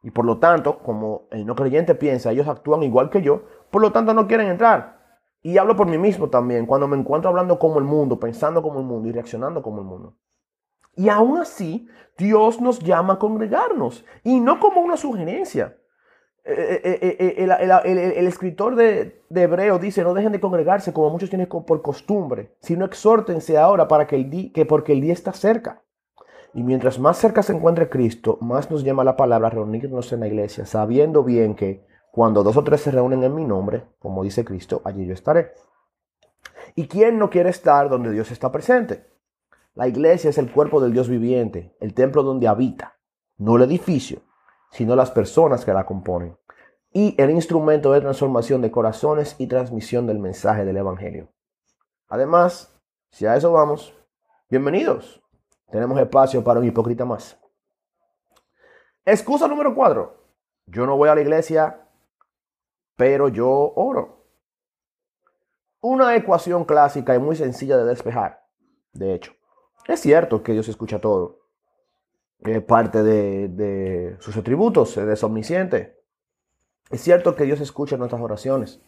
Y 0.02 0.10
por 0.10 0.24
lo 0.24 0.38
tanto, 0.38 0.78
como 0.78 1.28
el 1.30 1.44
no 1.44 1.54
creyente 1.54 1.94
piensa, 1.94 2.30
ellos 2.30 2.48
actúan 2.48 2.82
igual 2.82 3.10
que 3.10 3.22
yo, 3.22 3.42
por 3.70 3.82
lo 3.82 3.92
tanto 3.92 4.14
no 4.14 4.26
quieren 4.26 4.48
entrar. 4.48 4.98
Y 5.42 5.58
hablo 5.58 5.76
por 5.76 5.86
mí 5.86 5.98
mismo 5.98 6.28
también, 6.28 6.66
cuando 6.66 6.88
me 6.88 6.96
encuentro 6.96 7.30
hablando 7.30 7.58
como 7.58 7.78
el 7.78 7.84
mundo, 7.84 8.18
pensando 8.18 8.62
como 8.62 8.80
el 8.80 8.86
mundo 8.86 9.08
y 9.08 9.12
reaccionando 9.12 9.62
como 9.62 9.78
el 9.80 9.86
mundo. 9.86 10.16
Y 10.94 11.08
aún 11.08 11.38
así, 11.38 11.88
Dios 12.16 12.60
nos 12.60 12.80
llama 12.80 13.14
a 13.14 13.18
congregarnos 13.18 14.04
y 14.24 14.40
no 14.40 14.58
como 14.58 14.80
una 14.80 14.96
sugerencia. 14.96 15.76
Eh, 16.44 16.80
eh, 16.82 17.16
eh, 17.38 18.14
el, 18.16 18.26
escritor 18.26 18.74
de, 18.74 19.22
Hebreo 19.30 19.78
dice, 19.78 20.02
no 20.02 20.14
dejen 20.14 20.32
de 20.32 20.40
congregarse 20.40 20.92
como 20.92 21.10
muchos 21.10 21.28
tienen 21.28 21.46
por 21.46 21.82
costumbre, 21.82 22.56
sino 22.60 22.84
exhórtense 22.84 23.58
ahora 23.58 23.86
para 23.86 24.06
que, 24.06 24.16
el 24.16 24.52
que 24.52 24.64
porque 24.64 24.92
el 24.92 25.02
día 25.02 25.12
está 25.12 25.32
cerca. 25.32 25.82
Y 26.58 26.64
mientras 26.64 26.98
más 26.98 27.16
cerca 27.18 27.44
se 27.44 27.52
encuentre 27.52 27.88
Cristo, 27.88 28.36
más 28.40 28.68
nos 28.68 28.82
llama 28.82 29.04
la 29.04 29.16
palabra 29.16 29.48
reunirnos 29.48 30.12
en 30.12 30.18
la 30.18 30.26
iglesia, 30.26 30.66
sabiendo 30.66 31.22
bien 31.22 31.54
que 31.54 31.86
Cuando 32.10 32.42
dos 32.42 32.56
o 32.56 32.64
tres 32.64 32.80
se 32.80 32.90
reúnen 32.90 33.22
en 33.22 33.32
mi 33.32 33.44
nombre, 33.44 33.86
como 34.00 34.24
dice 34.24 34.44
Cristo, 34.44 34.82
allí 34.84 35.06
yo 35.06 35.14
estaré. 35.14 35.52
¿Y 36.74 36.88
quién 36.88 37.16
no 37.16 37.30
quiere 37.30 37.50
estar 37.50 37.88
donde 37.88 38.10
Dios 38.10 38.32
está 38.32 38.50
presente? 38.50 39.06
La 39.74 39.86
iglesia 39.86 40.30
es 40.30 40.38
el 40.38 40.50
cuerpo 40.50 40.80
del 40.80 40.92
Dios 40.92 41.08
viviente, 41.08 41.76
el 41.78 41.94
templo 41.94 42.24
donde 42.24 42.48
habita, 42.48 42.98
no 43.36 43.54
el 43.54 43.62
edificio, 43.62 44.22
sino 44.72 44.96
las 44.96 45.12
personas 45.12 45.64
que 45.64 45.72
la 45.72 45.86
componen, 45.86 46.38
y 46.92 47.14
el 47.22 47.30
instrumento 47.30 47.92
de 47.92 48.00
transformación 48.00 48.62
de 48.62 48.72
corazones 48.72 49.36
y 49.38 49.46
transmisión 49.46 50.08
del 50.08 50.18
mensaje 50.18 50.64
del 50.64 50.78
Evangelio. 50.78 51.28
Además, 52.08 52.76
si 53.12 53.26
a 53.26 53.36
eso 53.36 53.52
vamos, 53.52 53.94
bienvenidos. 54.50 55.22
Tenemos 55.70 55.98
espacio 56.00 56.42
para 56.42 56.60
un 56.60 56.66
hipócrita 56.66 57.04
más. 57.04 57.38
Excusa 59.04 59.46
número 59.46 59.74
cuatro. 59.74 60.24
Yo 60.66 60.86
no 60.86 60.96
voy 60.96 61.08
a 61.08 61.14
la 61.14 61.20
iglesia, 61.20 61.86
pero 62.96 63.28
yo 63.28 63.72
oro. 63.76 64.24
Una 65.80 66.16
ecuación 66.16 66.64
clásica 66.64 67.14
y 67.14 67.18
muy 67.18 67.36
sencilla 67.36 67.76
de 67.76 67.84
despejar. 67.84 68.46
De 68.92 69.14
hecho, 69.14 69.32
es 69.86 70.00
cierto 70.00 70.42
que 70.42 70.52
Dios 70.52 70.68
escucha 70.68 71.00
todo. 71.00 71.40
Es 72.40 72.62
parte 72.62 73.02
de, 73.02 73.48
de 73.48 74.16
sus 74.20 74.36
atributos, 74.36 74.96
es 74.96 75.24
omnisciente. 75.24 76.02
Es 76.90 77.02
cierto 77.02 77.34
que 77.34 77.44
Dios 77.44 77.60
escucha 77.60 77.96
nuestras 77.96 78.22
oraciones, 78.22 78.80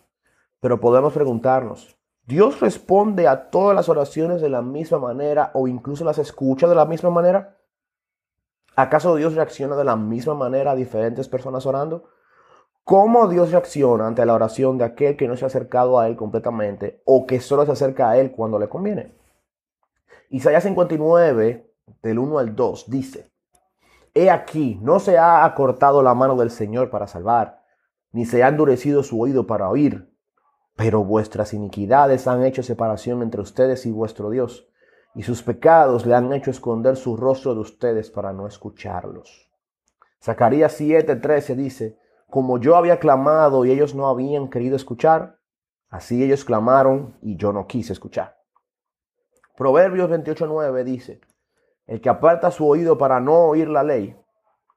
pero 0.60 0.80
podemos 0.80 1.12
preguntarnos, 1.12 1.99
¿Dios 2.30 2.60
responde 2.60 3.26
a 3.26 3.50
todas 3.50 3.74
las 3.74 3.88
oraciones 3.88 4.40
de 4.40 4.48
la 4.48 4.62
misma 4.62 5.00
manera 5.00 5.50
o 5.52 5.66
incluso 5.66 6.04
las 6.04 6.16
escucha 6.18 6.68
de 6.68 6.76
la 6.76 6.84
misma 6.84 7.10
manera? 7.10 7.56
¿Acaso 8.76 9.16
Dios 9.16 9.34
reacciona 9.34 9.74
de 9.74 9.82
la 9.82 9.96
misma 9.96 10.34
manera 10.34 10.70
a 10.70 10.76
diferentes 10.76 11.26
personas 11.26 11.66
orando? 11.66 12.04
¿Cómo 12.84 13.26
Dios 13.26 13.50
reacciona 13.50 14.06
ante 14.06 14.24
la 14.24 14.34
oración 14.34 14.78
de 14.78 14.84
aquel 14.84 15.16
que 15.16 15.26
no 15.26 15.36
se 15.36 15.44
ha 15.44 15.48
acercado 15.48 15.98
a 15.98 16.06
Él 16.06 16.14
completamente 16.14 17.02
o 17.04 17.26
que 17.26 17.40
solo 17.40 17.66
se 17.66 17.72
acerca 17.72 18.10
a 18.10 18.16
Él 18.16 18.30
cuando 18.30 18.60
le 18.60 18.68
conviene? 18.68 19.18
Isaías 20.28 20.62
59, 20.62 21.74
del 22.00 22.18
1 22.20 22.38
al 22.38 22.54
2, 22.54 22.90
dice, 22.90 23.32
He 24.14 24.30
aquí, 24.30 24.78
no 24.80 25.00
se 25.00 25.18
ha 25.18 25.44
acortado 25.44 26.00
la 26.00 26.14
mano 26.14 26.36
del 26.36 26.52
Señor 26.52 26.90
para 26.90 27.08
salvar, 27.08 27.64
ni 28.12 28.24
se 28.24 28.44
ha 28.44 28.48
endurecido 28.48 29.02
su 29.02 29.20
oído 29.20 29.48
para 29.48 29.68
oír, 29.68 30.10
pero 30.80 31.04
vuestras 31.04 31.52
iniquidades 31.52 32.26
han 32.26 32.42
hecho 32.42 32.62
separación 32.62 33.20
entre 33.20 33.42
ustedes 33.42 33.84
y 33.84 33.90
vuestro 33.90 34.30
Dios, 34.30 34.66
y 35.14 35.24
sus 35.24 35.42
pecados 35.42 36.06
le 36.06 36.14
han 36.14 36.32
hecho 36.32 36.50
esconder 36.50 36.96
su 36.96 37.18
rostro 37.18 37.52
de 37.52 37.60
ustedes 37.60 38.10
para 38.10 38.32
no 38.32 38.46
escucharlos. 38.46 39.50
Zacarías 40.22 40.80
7:13 40.80 41.54
dice, 41.54 41.98
como 42.30 42.56
yo 42.56 42.76
había 42.76 42.98
clamado 42.98 43.66
y 43.66 43.72
ellos 43.72 43.94
no 43.94 44.08
habían 44.08 44.48
querido 44.48 44.74
escuchar, 44.74 45.36
así 45.90 46.24
ellos 46.24 46.46
clamaron 46.46 47.14
y 47.20 47.36
yo 47.36 47.52
no 47.52 47.66
quise 47.66 47.92
escuchar. 47.92 48.38
Proverbios 49.58 50.08
28:9 50.08 50.82
dice, 50.84 51.20
el 51.88 52.00
que 52.00 52.08
aparta 52.08 52.50
su 52.50 52.66
oído 52.66 52.96
para 52.96 53.20
no 53.20 53.34
oír 53.48 53.68
la 53.68 53.82
ley, 53.82 54.16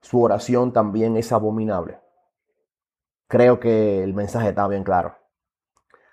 su 0.01 0.21
oración 0.21 0.73
también 0.73 1.15
es 1.15 1.31
abominable. 1.31 2.01
Creo 3.29 3.61
que 3.61 4.03
el 4.03 4.13
mensaje 4.13 4.49
está 4.49 4.67
bien 4.67 4.83
claro. 4.83 5.22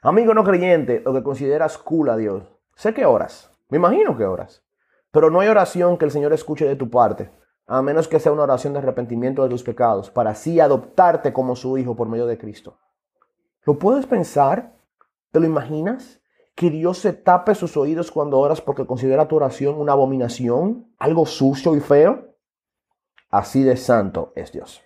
Amigo 0.02 0.34
no 0.34 0.44
creyente, 0.44 1.02
lo 1.04 1.12
que 1.12 1.22
consideras 1.22 1.78
cool 1.78 2.08
a 2.08 2.16
Dios, 2.16 2.44
sé 2.74 2.94
que 2.94 3.06
oras, 3.06 3.50
me 3.68 3.76
imagino 3.78 4.16
que 4.16 4.24
oras, 4.24 4.62
pero 5.10 5.30
no 5.30 5.40
hay 5.40 5.48
oración 5.48 5.98
que 5.98 6.06
el 6.06 6.10
Señor 6.10 6.32
escuche 6.32 6.66
de 6.66 6.76
tu 6.76 6.88
parte 6.90 7.30
a 7.70 7.82
menos 7.82 8.08
que 8.08 8.18
sea 8.18 8.32
una 8.32 8.42
oración 8.42 8.72
de 8.72 8.80
arrepentimiento 8.80 9.44
de 9.44 9.48
tus 9.48 9.62
pecados, 9.62 10.10
para 10.10 10.30
así 10.30 10.58
adoptarte 10.58 11.32
como 11.32 11.54
su 11.54 11.78
hijo 11.78 11.94
por 11.94 12.08
medio 12.08 12.26
de 12.26 12.36
Cristo. 12.36 12.80
¿Lo 13.64 13.78
puedes 13.78 14.06
pensar? 14.06 14.74
¿Te 15.30 15.38
lo 15.38 15.46
imaginas? 15.46 16.20
Que 16.56 16.68
Dios 16.68 16.98
se 16.98 17.12
tape 17.12 17.54
sus 17.54 17.76
oídos 17.76 18.10
cuando 18.10 18.40
oras 18.40 18.60
porque 18.60 18.84
considera 18.84 19.28
tu 19.28 19.36
oración 19.36 19.76
una 19.76 19.92
abominación, 19.92 20.92
algo 20.98 21.26
sucio 21.26 21.76
y 21.76 21.80
feo. 21.80 22.34
Así 23.30 23.62
de 23.62 23.76
santo 23.76 24.32
es 24.34 24.50
Dios. 24.50 24.82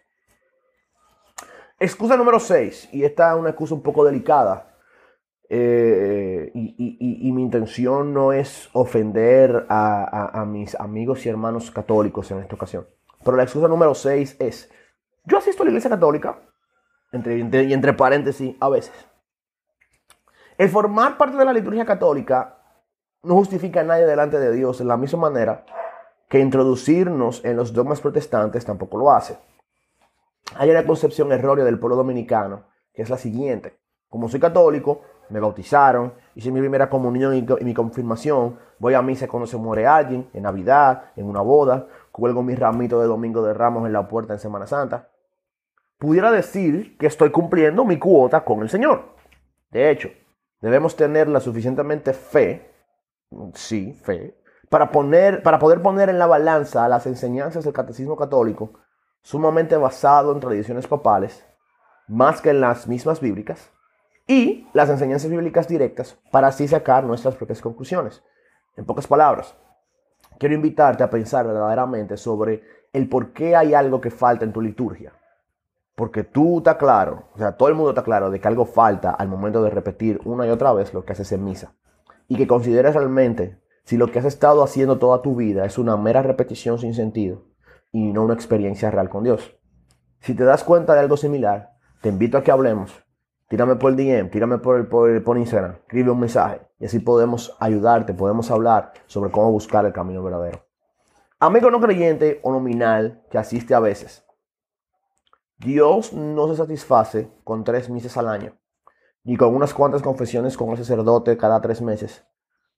Excusa 1.81 2.19
número 2.19 2.39
6, 2.39 2.91
y 2.93 3.05
esta 3.05 3.33
es 3.33 3.41
una 3.41 3.49
excusa 3.49 3.73
un 3.73 3.83
poco 3.83 4.05
delicada, 4.05 4.74
eh, 5.49 6.51
y, 6.55 7.33
mi 7.33 7.43
intención 7.43 8.15
no 8.15 8.33
es 8.33 8.71
ofender 8.73 9.67
a, 9.69 10.45
mis 10.47 10.75
amigos 10.77 11.27
y 11.27 11.29
hermanos 11.29 11.71
católicos 11.71 12.31
en 12.31 12.39
esta 12.39 12.55
ocasión. 12.55 12.87
Pero 13.25 13.37
la 13.37 13.43
excusa 13.43 13.69
número 13.69 13.95
6 13.95 14.37
es, 14.39 14.71
yo 15.25 15.39
asisto 15.39 15.63
a 15.63 15.67
la 15.67 15.71
iglesia 15.71 15.91
católica, 15.91 16.39
entre, 17.13 17.39
y 17.39 17.73
entre 17.73 17.93
paréntesis, 17.93 18.57
a 18.61 18.69
veces. 18.69 18.95
El 20.57 20.69
formar 20.69 21.19
parte 21.19 21.37
de 21.37 21.45
la 21.45 21.53
liturgia 21.53 21.85
católica 21.85 22.59
no 23.23 23.35
justifica 23.35 23.81
a 23.81 23.85
nadie 23.85 24.07
delante 24.07 24.39
de 24.39 24.53
Dios 24.53 24.79
de 24.79 24.85
la 24.85 24.97
misma 24.97 25.21
manera 25.31 25.65
que 26.29 26.39
introducirnos 26.39 27.45
en 27.45 27.57
los 27.57 27.73
dogmas 27.73 28.01
protestantes 28.01 28.65
tampoco 28.65 28.99
lo 28.99 29.11
hace. 29.11 29.39
Hay 30.57 30.71
una 30.71 30.87
concepción 30.87 31.33
errónea 31.33 31.65
del 31.65 31.79
pueblo 31.79 31.97
dominicano, 31.97 32.65
que 32.93 33.03
es 33.03 33.11
la 33.11 33.19
siguiente. 33.19 33.79
Como 34.09 34.29
soy 34.29 34.41
católico, 34.41 35.03
me 35.29 35.41
bautizaron, 35.41 36.15
hice 36.35 36.51
mi 36.51 36.61
primera 36.61 36.89
comunión 36.89 37.35
y, 37.35 37.43
mi 37.65 37.75
confirmación, 37.75 38.59
voy 38.79 38.95
a 38.95 39.03
misa 39.03 39.29
cuando 39.29 39.47
se 39.47 39.57
muere 39.57 39.87
alguien, 39.87 40.29
en 40.33 40.43
Navidad, 40.43 41.05
en 41.17 41.27
una 41.27 41.41
boda, 41.41 41.87
cuelgo 42.13 42.43
mi 42.43 42.55
ramito 42.55 43.01
de 43.01 43.07
Domingo 43.07 43.43
de 43.43 43.55
Ramos 43.55 43.87
en 43.87 43.93
la 43.93 44.07
puerta 44.07 44.33
en 44.33 44.39
Semana 44.39 44.67
Santa. 44.67 45.09
Pudiera 45.99 46.31
decir 46.31 46.97
que 46.99 47.07
estoy 47.07 47.31
cumpliendo 47.31 47.85
mi 47.85 47.99
cuota 47.99 48.45
con 48.45 48.63
el 48.63 48.69
Señor. 48.69 49.15
De 49.71 49.91
hecho, 49.91 50.09
debemos 50.61 50.97
tener 50.97 51.29
la 51.29 51.41
suficientemente 51.41 52.13
fe, 52.13 52.71
sí, 53.55 53.93
fe, 53.95 54.39
para, 54.69 54.91
poner, 54.91 55.43
para 55.43 55.59
poder 55.59 55.83
poner 55.83 56.09
en 56.09 56.19
la 56.19 56.27
balanza 56.27 56.89
las 56.89 57.07
enseñanzas 57.07 57.65
del 57.65 57.73
catecismo 57.73 58.17
católico, 58.17 58.73
sumamente 59.23 59.77
basado 59.77 60.33
en 60.33 60.41
tradiciones 60.41 60.87
papales, 60.87 61.45
más 62.07 62.41
que 62.41 62.51
en 62.51 62.61
las 62.61 62.87
mismas 62.87 63.21
bíblicas, 63.21 63.74
y 64.27 64.67
las 64.73 64.89
enseñanzas 64.89 65.31
bíblicas 65.31 65.69
directas 65.69 66.19
para 66.31 66.49
así 66.49 66.67
sacar 66.67 67.05
nuestras 67.05 67.37
propias 67.37 67.61
conclusiones. 67.61 68.23
En 68.77 68.87
pocas 68.87 69.07
palabras, 69.07 69.55
quiero 70.39 70.55
invitarte 70.55 71.03
a 71.03 71.11
pensar 71.11 71.47
verdaderamente 71.47 72.17
sobre 72.17 72.63
el 72.93 73.09
por 73.09 73.33
qué 73.33 73.55
hay 73.55 73.75
algo 73.75 74.01
que 74.01 74.11
falta 74.11 74.45
en 74.45 74.53
tu 74.53 74.61
liturgia. 74.61 75.13
Porque 75.95 76.25
tú 76.25 76.59
estás 76.59 76.77
claro, 76.77 77.29
o 77.35 77.39
sea, 77.39 77.53
todo 77.57 77.69
el 77.69 77.75
mundo 77.75 77.91
está 77.91 78.03
claro 78.03 78.31
de 78.31 78.41
que 78.41 78.49
algo 78.49 78.65
falta 78.65 79.11
al 79.11 79.29
momento 79.29 79.63
de 79.63 79.71
repetir 79.71 80.21
una 80.25 80.47
y 80.47 80.51
otra 80.51 80.73
vez 80.73 80.93
lo 80.93 81.05
que 81.05 81.13
haces 81.13 81.31
en 81.33 81.45
misa. 81.45 81.75
Y 82.27 82.37
que 82.37 82.49
consideres 82.49 82.95
realmente 82.95 83.61
si 83.85 83.97
lo 83.97 84.11
que 84.11 84.19
has 84.19 84.25
estado 84.25 84.65
haciendo 84.65 84.99
toda 84.99 85.23
tu 85.23 85.37
vida 85.37 85.67
es 85.67 85.79
una 85.79 85.97
mera 85.97 86.23
repetición 86.23 86.79
sin 86.79 86.95
sentido 86.95 87.45
y 87.93 88.13
no 88.13 88.25
una 88.25 88.35
experiencia 88.35 88.91
real 88.91 89.09
con 89.09 89.23
Dios. 89.23 89.57
Si 90.21 90.35
te 90.35 90.45
das 90.45 90.65
cuenta 90.65 90.95
de 90.95 91.01
algo 91.01 91.17
similar, 91.17 91.75
te 92.01 92.09
invito 92.09 92.39
a 92.39 92.43
que 92.43 92.51
hablemos 92.51 93.05
tírame 93.49 93.77
por 93.77 93.91
el 93.91 93.97
DM, 93.97 94.31
tírame 94.31 94.59
por, 94.59 94.77
el, 94.77 94.87
por, 94.87 95.23
por 95.23 95.39
Instagram, 95.39 95.77
escribe 95.77 96.11
un 96.11 96.21
mensaje 96.21 96.61
y 96.79 96.87
así 96.87 96.99
podemos 96.99 97.57
ayudarte, 97.61 98.15
podemos 98.15 98.51
hablar 98.51 98.93
sobre 99.07 99.31
cómo 99.31 99.51
buscar 99.51 99.85
el 99.85 99.93
camino 99.93 100.23
verdadero. 100.23 100.65
Amigo 101.41 101.71
no 101.71 101.81
creyente 101.81 102.41
o 102.43 102.53
nominal 102.53 103.25
que 103.31 103.39
asiste 103.39 103.75
a 103.75 103.81
veces. 103.81 104.25
Dios 105.59 106.13
no 106.13 106.49
se 106.49 106.57
satisface 106.57 107.31
con 107.45 107.65
tres 107.65 107.91
meses 107.91 108.17
al 108.17 108.29
año, 108.29 108.59
ni 109.23 109.37
con 109.37 109.55
unas 109.55 109.73
cuantas 109.73 110.03
confesiones 110.03 110.57
con 110.57 110.71
el 110.71 110.79
sacerdote 110.79 111.37
cada 111.37 111.61
tres 111.61 111.81
meses. 111.81 112.27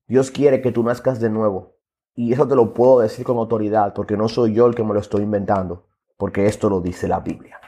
Dios 0.07 0.31
quiere 0.31 0.61
que 0.61 0.73
tú 0.73 0.83
nazcas 0.83 1.21
de 1.21 1.31
nuevo. 1.31 1.77
Y 2.15 2.33
eso 2.33 2.49
te 2.49 2.55
lo 2.55 2.73
puedo 2.73 3.01
decir 3.01 3.25
con 3.25 3.37
autoridad, 3.39 3.93
porque 3.93 4.17
no 4.17 4.29
soy 4.29 4.55
yo 4.55 4.67
el 4.67 4.75
que 4.75 4.85
me 4.85 4.95
lo 4.95 5.01
estoy 5.01 5.23
inventando, 5.23 5.87
porque 6.17 6.47
esto 6.47 6.71
lo 6.71 6.81
dice 6.81 7.09
la 7.09 7.21
Biblia. 7.21 7.61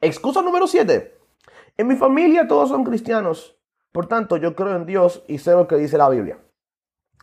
Excusa 0.00 0.40
número 0.40 0.66
7. 0.66 1.18
En 1.78 1.88
mi 1.88 1.96
familia 1.96 2.48
todos 2.48 2.70
son 2.70 2.84
cristianos, 2.84 3.60
por 3.92 4.06
tanto 4.06 4.38
yo 4.38 4.56
creo 4.56 4.76
en 4.76 4.86
Dios 4.86 5.22
y 5.28 5.36
sé 5.36 5.52
lo 5.52 5.68
que 5.68 5.76
dice 5.76 5.98
la 5.98 6.08
Biblia. 6.08 6.38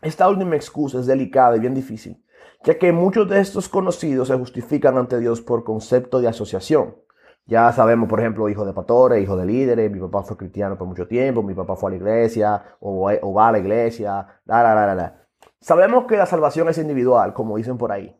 Esta 0.03 0.29
última 0.29 0.55
excusa 0.55 0.99
es 0.99 1.07
delicada 1.07 1.57
y 1.57 1.59
bien 1.59 1.73
difícil, 1.73 2.23
ya 2.63 2.77
que 2.77 2.91
muchos 2.91 3.27
de 3.27 3.39
estos 3.39 3.67
conocidos 3.67 4.27
se 4.27 4.35
justifican 4.35 4.95
ante 4.99 5.17
Dios 5.17 5.41
por 5.41 5.63
concepto 5.63 6.21
de 6.21 6.27
asociación. 6.27 6.95
Ya 7.47 7.71
sabemos, 7.71 8.07
por 8.07 8.19
ejemplo, 8.19 8.47
hijo 8.47 8.63
de 8.63 8.73
pastores, 8.73 9.23
hijo 9.23 9.35
de 9.35 9.47
líderes, 9.47 9.91
mi 9.91 9.99
papá 9.99 10.21
fue 10.21 10.37
cristiano 10.37 10.77
por 10.77 10.87
mucho 10.87 11.07
tiempo, 11.07 11.41
mi 11.41 11.55
papá 11.55 11.75
fue 11.75 11.89
a 11.89 11.91
la 11.91 11.97
iglesia 11.97 12.63
o, 12.79 13.09
va 13.33 13.47
a 13.47 13.51
la 13.51 13.57
iglesia, 13.59 14.27
Sabemos 15.59 16.05
que 16.05 16.17
la 16.17 16.27
salvación 16.27 16.69
es 16.69 16.77
individual, 16.77 17.33
como 17.33 17.57
dicen 17.57 17.79
por 17.79 17.91
ahí. 17.91 18.15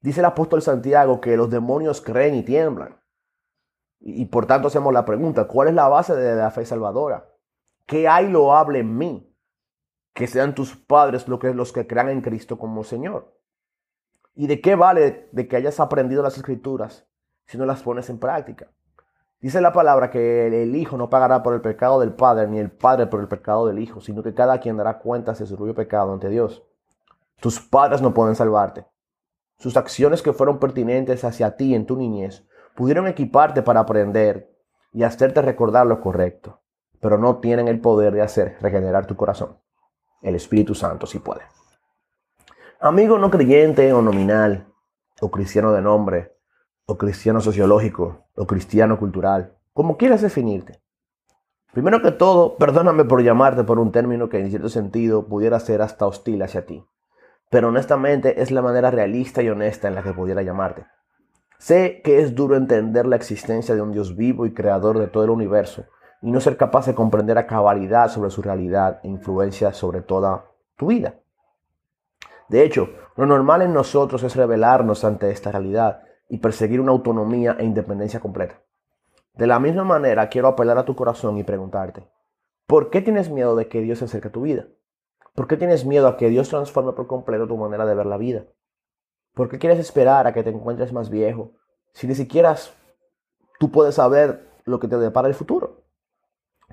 Dice 0.00 0.18
el 0.18 0.26
apóstol 0.26 0.62
Santiago 0.62 1.20
que 1.20 1.36
los 1.36 1.48
demonios 1.48 2.00
creen 2.00 2.34
y 2.34 2.42
tiemblan. 2.42 2.97
Y, 4.00 4.26
por 4.26 4.46
tanto 4.46 4.68
hacemos 4.68 4.92
la 4.92 5.04
pregunta, 5.04 5.48
¿cuál 5.48 5.68
es 5.68 5.74
la 5.74 5.88
base 5.88 6.14
de 6.14 6.36
la 6.36 6.50
fe 6.50 6.64
salvadora? 6.64 7.28
¿Qué 7.86 8.06
hay 8.06 8.28
loable 8.28 8.78
en 8.80 8.96
mí? 8.96 9.34
Que 10.12 10.26
sean 10.26 10.54
tus 10.54 10.76
padres 10.76 11.26
los 11.26 11.40
que, 11.40 11.52
los 11.52 11.72
que 11.72 11.86
crean 11.86 12.08
en 12.08 12.20
Cristo 12.20 12.58
como 12.58 12.84
Señor. 12.84 13.34
¿Y 14.34 14.46
de 14.46 14.60
qué 14.60 14.76
vale 14.76 15.28
de 15.32 15.48
que 15.48 15.56
hayas 15.56 15.80
aprendido 15.80 16.22
las 16.22 16.36
escrituras 16.36 17.06
si 17.46 17.58
no 17.58 17.66
las 17.66 17.82
pones 17.82 18.08
en 18.08 18.18
práctica? 18.18 18.68
Dice 19.40 19.60
la 19.60 19.72
palabra 19.72 20.10
que 20.10 20.46
el 20.46 20.74
Hijo 20.76 20.96
no 20.96 21.10
pagará 21.10 21.42
por 21.42 21.54
el 21.54 21.60
pecado 21.60 22.00
del 22.00 22.12
Padre, 22.12 22.48
ni 22.48 22.58
el 22.58 22.70
Padre 22.70 23.06
por 23.06 23.20
el 23.20 23.28
pecado 23.28 23.66
del 23.66 23.78
Hijo, 23.78 24.00
sino 24.00 24.22
que 24.22 24.34
cada 24.34 24.58
quien 24.58 24.76
dará 24.76 24.98
cuentas 24.98 25.38
de 25.38 25.46
su 25.46 25.56
propio 25.56 25.74
pecado 25.74 26.12
ante 26.12 26.28
Dios. 26.28 26.64
Tus 27.40 27.60
padres 27.60 28.02
no 28.02 28.12
pueden 28.14 28.34
salvarte. 28.34 28.84
Sus 29.58 29.76
acciones 29.76 30.22
que 30.22 30.32
fueron 30.32 30.58
pertinentes 30.58 31.24
hacia 31.24 31.56
ti 31.56 31.74
en 31.74 31.86
tu 31.86 31.96
niñez 31.96 32.44
pudieron 32.78 33.08
equiparte 33.08 33.60
para 33.62 33.80
aprender 33.80 34.56
y 34.92 35.02
hacerte 35.02 35.42
recordar 35.42 35.84
lo 35.84 36.00
correcto, 36.00 36.60
pero 37.00 37.18
no 37.18 37.38
tienen 37.38 37.66
el 37.66 37.80
poder 37.80 38.14
de 38.14 38.22
hacer 38.22 38.56
regenerar 38.60 39.04
tu 39.04 39.16
corazón. 39.16 39.58
El 40.22 40.36
Espíritu 40.36 40.76
Santo 40.76 41.04
sí 41.04 41.18
puede. 41.18 41.40
Amigo 42.78 43.18
no 43.18 43.32
creyente 43.32 43.92
o 43.92 44.00
nominal, 44.00 44.72
o 45.20 45.28
cristiano 45.28 45.72
de 45.72 45.82
nombre, 45.82 46.36
o 46.86 46.96
cristiano 46.96 47.40
sociológico, 47.40 48.28
o 48.36 48.46
cristiano 48.46 48.96
cultural, 48.96 49.58
como 49.72 49.96
quieras 49.96 50.22
definirte. 50.22 50.80
Primero 51.72 52.00
que 52.00 52.12
todo, 52.12 52.58
perdóname 52.58 53.04
por 53.04 53.24
llamarte 53.24 53.64
por 53.64 53.80
un 53.80 53.90
término 53.90 54.28
que 54.28 54.38
en 54.38 54.50
cierto 54.50 54.68
sentido 54.68 55.26
pudiera 55.26 55.58
ser 55.58 55.82
hasta 55.82 56.06
hostil 56.06 56.42
hacia 56.42 56.64
ti, 56.64 56.86
pero 57.50 57.70
honestamente 57.70 58.40
es 58.40 58.52
la 58.52 58.62
manera 58.62 58.92
realista 58.92 59.42
y 59.42 59.48
honesta 59.48 59.88
en 59.88 59.96
la 59.96 60.04
que 60.04 60.12
pudiera 60.12 60.42
llamarte. 60.42 60.86
Sé 61.58 62.02
que 62.02 62.20
es 62.20 62.34
duro 62.36 62.56
entender 62.56 63.06
la 63.06 63.16
existencia 63.16 63.74
de 63.74 63.82
un 63.82 63.92
Dios 63.92 64.16
vivo 64.16 64.46
y 64.46 64.54
creador 64.54 64.98
de 64.98 65.08
todo 65.08 65.24
el 65.24 65.30
universo 65.30 65.84
y 66.22 66.30
no 66.30 66.40
ser 66.40 66.56
capaz 66.56 66.86
de 66.86 66.94
comprender 66.94 67.36
a 67.36 67.46
cabalidad 67.46 68.08
sobre 68.08 68.30
su 68.30 68.42
realidad 68.42 69.00
e 69.02 69.08
influencia 69.08 69.72
sobre 69.72 70.00
toda 70.00 70.46
tu 70.76 70.86
vida. 70.86 71.16
De 72.48 72.64
hecho, 72.64 72.90
lo 73.16 73.26
normal 73.26 73.62
en 73.62 73.74
nosotros 73.74 74.22
es 74.22 74.36
rebelarnos 74.36 75.04
ante 75.04 75.30
esta 75.30 75.50
realidad 75.50 76.02
y 76.28 76.38
perseguir 76.38 76.80
una 76.80 76.92
autonomía 76.92 77.56
e 77.58 77.64
independencia 77.64 78.20
completa. 78.20 78.60
De 79.34 79.46
la 79.46 79.58
misma 79.58 79.84
manera, 79.84 80.28
quiero 80.28 80.48
apelar 80.48 80.78
a 80.78 80.84
tu 80.84 80.94
corazón 80.94 81.38
y 81.38 81.44
preguntarte, 81.44 82.08
¿por 82.66 82.90
qué 82.90 83.00
tienes 83.00 83.30
miedo 83.30 83.56
de 83.56 83.68
que 83.68 83.80
Dios 83.80 83.98
se 83.98 84.06
acerque 84.06 84.28
a 84.28 84.32
tu 84.32 84.42
vida? 84.42 84.66
¿Por 85.34 85.46
qué 85.46 85.56
tienes 85.56 85.84
miedo 85.84 86.08
a 86.08 86.16
que 86.16 86.28
Dios 86.28 86.48
transforme 86.48 86.92
por 86.92 87.06
completo 87.06 87.46
tu 87.46 87.56
manera 87.56 87.84
de 87.84 87.94
ver 87.94 88.06
la 88.06 88.16
vida? 88.16 88.44
¿Por 89.34 89.48
qué 89.48 89.58
quieres 89.58 89.78
esperar 89.78 90.26
a 90.26 90.32
que 90.32 90.42
te 90.42 90.50
encuentres 90.50 90.92
más 90.92 91.10
viejo 91.10 91.52
si 91.92 92.06
ni 92.06 92.14
siquiera 92.14 92.56
tú 93.58 93.70
puedes 93.70 93.94
saber 93.94 94.48
lo 94.64 94.80
que 94.80 94.88
te 94.88 94.98
depara 94.98 95.28
el 95.28 95.34
futuro? 95.34 95.84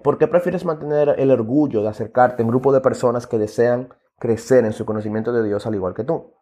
¿Por 0.04 0.18
qué 0.18 0.28
prefieres 0.28 0.66
mantener 0.66 1.16
el 1.18 1.32
orgullo 1.32 1.82
de 1.82 1.90
acercarte 1.90 2.42
a 2.42 2.46
un 2.46 2.52
grupo 2.52 2.74
de 2.74 2.82
personas 2.82 3.28
que 3.28 3.38
desean 3.38 3.90
crecer 4.20 4.66
en 4.66 4.74
su 4.74 4.86
conocimiento 4.86 5.32
de 5.34 5.44
Dios 5.44 5.66
al 5.66 5.76
igual 5.76 5.94
que 5.94 6.04
tú. 6.04 6.34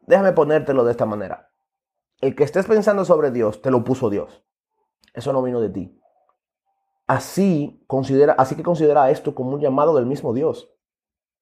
Déjame 0.00 0.32
ponértelo 0.32 0.84
de 0.84 0.92
esta 0.92 1.06
manera. 1.06 1.50
El 2.20 2.34
que 2.34 2.44
estés 2.44 2.66
pensando 2.66 3.04
sobre 3.04 3.30
Dios, 3.30 3.62
te 3.62 3.70
lo 3.70 3.84
puso 3.84 4.10
Dios. 4.10 4.44
Eso 5.14 5.32
no 5.32 5.42
vino 5.42 5.60
de 5.60 5.70
ti. 5.70 6.00
Así, 7.06 7.84
considera, 7.86 8.34
así 8.34 8.54
que 8.54 8.62
considera 8.62 9.10
esto 9.10 9.34
como 9.34 9.52
un 9.52 9.60
llamado 9.60 9.94
del 9.94 10.06
mismo 10.06 10.32
Dios. 10.32 10.70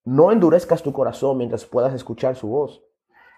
No 0.04 0.30
endurezcas 0.30 0.82
tu 0.82 0.92
corazón 0.92 1.38
mientras 1.38 1.64
puedas 1.64 1.92
escuchar 1.94 2.36
su 2.36 2.48
voz. 2.48 2.84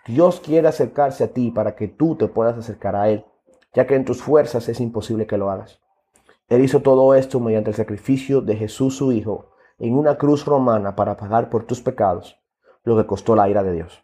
Dios 0.09 0.40
quiere 0.40 0.66
acercarse 0.68 1.23
a 1.23 1.29
ti 1.35 1.51
para 1.51 1.77
que 1.77 1.87
tú 1.87 2.16
te 2.16 2.29
puedas 2.29 2.57
acercar 2.57 2.97
a 2.97 3.11
Él, 3.11 3.27
ya 3.75 3.87
que 3.87 3.94
en 3.94 4.07
tus 4.07 4.23
fuerzas 4.23 4.66
es 4.71 4.81
imposible 4.81 5.27
que 5.27 5.37
lo 5.37 5.51
hagas. 5.51 5.81
Él 6.49 6.64
hizo 6.64 6.81
todo 6.81 7.14
esto 7.14 7.40
mediante 7.40 7.71
el 7.71 7.77
sacrificio 7.77 8.40
de 8.40 8.57
Jesús 8.57 8.97
su 8.97 9.12
Hijo, 9.12 9.51
en 9.79 9.94
una 9.94 10.16
cruz 10.16 10.47
romana 10.47 10.97
para 10.97 11.18
pagar 11.18 11.51
por 11.51 11.64
tus 11.64 11.83
pecados, 11.83 12.40
lo 12.85 12.97
que 12.97 13.07
costó 13.07 13.37
la 13.37 13.51
ira 13.51 13.62
de 13.62 13.75
Dios. 13.75 14.03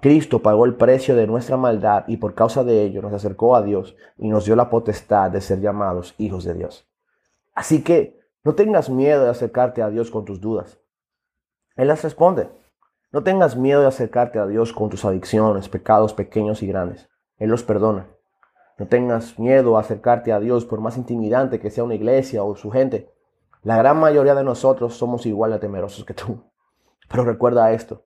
Cristo 0.00 0.40
pagó 0.40 0.64
el 0.64 0.76
precio 0.76 1.14
de 1.14 1.26
nuestra 1.26 1.58
maldad 1.58 2.04
y 2.08 2.16
por 2.16 2.34
causa 2.34 2.64
de 2.64 2.82
ello 2.82 3.02
nos 3.02 3.12
acercó 3.12 3.54
a 3.54 3.62
Dios 3.62 3.96
y 4.16 4.28
nos 4.28 4.46
dio 4.46 4.56
la 4.56 4.70
potestad 4.70 5.30
de 5.30 5.42
ser 5.42 5.60
llamados 5.60 6.14
hijos 6.16 6.44
de 6.44 6.54
Dios. 6.54 6.88
Así 7.54 7.84
que 7.84 8.18
no 8.42 8.54
tengas 8.54 8.88
miedo 8.88 9.24
de 9.24 9.30
acercarte 9.30 9.82
a 9.82 9.90
Dios 9.90 10.10
con 10.10 10.24
tus 10.24 10.40
dudas. 10.40 10.80
Él 11.76 11.88
las 11.88 12.02
responde. 12.02 12.48
No 13.14 13.22
tengas 13.22 13.54
miedo 13.54 13.80
de 13.80 13.86
acercarte 13.86 14.40
a 14.40 14.46
Dios 14.48 14.72
con 14.72 14.90
tus 14.90 15.04
adicciones, 15.04 15.68
pecados 15.68 16.12
pequeños 16.14 16.64
y 16.64 16.66
grandes. 16.66 17.08
Él 17.38 17.48
los 17.48 17.62
perdona. 17.62 18.08
No 18.76 18.88
tengas 18.88 19.38
miedo 19.38 19.76
a 19.76 19.82
acercarte 19.82 20.32
a 20.32 20.40
Dios 20.40 20.64
por 20.64 20.80
más 20.80 20.96
intimidante 20.96 21.60
que 21.60 21.70
sea 21.70 21.84
una 21.84 21.94
iglesia 21.94 22.42
o 22.42 22.56
su 22.56 22.72
gente. 22.72 23.14
La 23.62 23.76
gran 23.76 24.00
mayoría 24.00 24.34
de 24.34 24.42
nosotros 24.42 24.96
somos 24.96 25.26
igual 25.26 25.52
de 25.52 25.60
temerosos 25.60 26.04
que 26.04 26.12
tú. 26.12 26.42
Pero 27.08 27.22
recuerda 27.22 27.70
esto, 27.70 28.02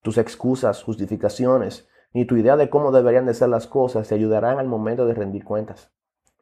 tus 0.00 0.16
excusas, 0.16 0.82
justificaciones, 0.82 1.86
ni 2.14 2.24
tu 2.24 2.34
idea 2.34 2.56
de 2.56 2.70
cómo 2.70 2.90
deberían 2.90 3.26
de 3.26 3.34
ser 3.34 3.50
las 3.50 3.66
cosas 3.66 4.08
te 4.08 4.14
ayudarán 4.14 4.58
al 4.58 4.66
momento 4.66 5.04
de 5.04 5.12
rendir 5.12 5.44
cuentas. 5.44 5.92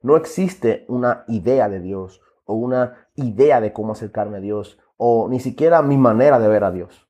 No 0.02 0.16
existe 0.16 0.84
una 0.86 1.24
idea 1.26 1.68
de 1.68 1.80
Dios 1.80 2.20
o 2.44 2.54
una 2.54 3.08
idea 3.16 3.60
de 3.60 3.72
cómo 3.72 3.94
acercarme 3.94 4.36
a 4.36 4.42
Dios 4.42 4.78
o 4.96 5.28
ni 5.28 5.40
siquiera 5.40 5.82
mi 5.82 5.96
manera 5.96 6.38
de 6.38 6.46
ver 6.46 6.62
a 6.62 6.70
Dios. 6.70 7.05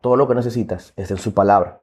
Todo 0.00 0.16
lo 0.16 0.28
que 0.28 0.34
necesitas 0.34 0.92
es 0.96 1.10
en 1.10 1.18
su 1.18 1.34
palabra. 1.34 1.82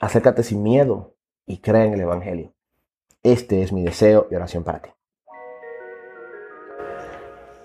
Acércate 0.00 0.42
sin 0.42 0.62
miedo 0.62 1.14
y 1.46 1.58
cree 1.58 1.86
en 1.86 1.94
el 1.94 2.00
Evangelio. 2.00 2.52
Este 3.22 3.62
es 3.62 3.72
mi 3.72 3.84
deseo 3.84 4.26
y 4.30 4.34
oración 4.34 4.64
para 4.64 4.80
ti. 4.80 4.90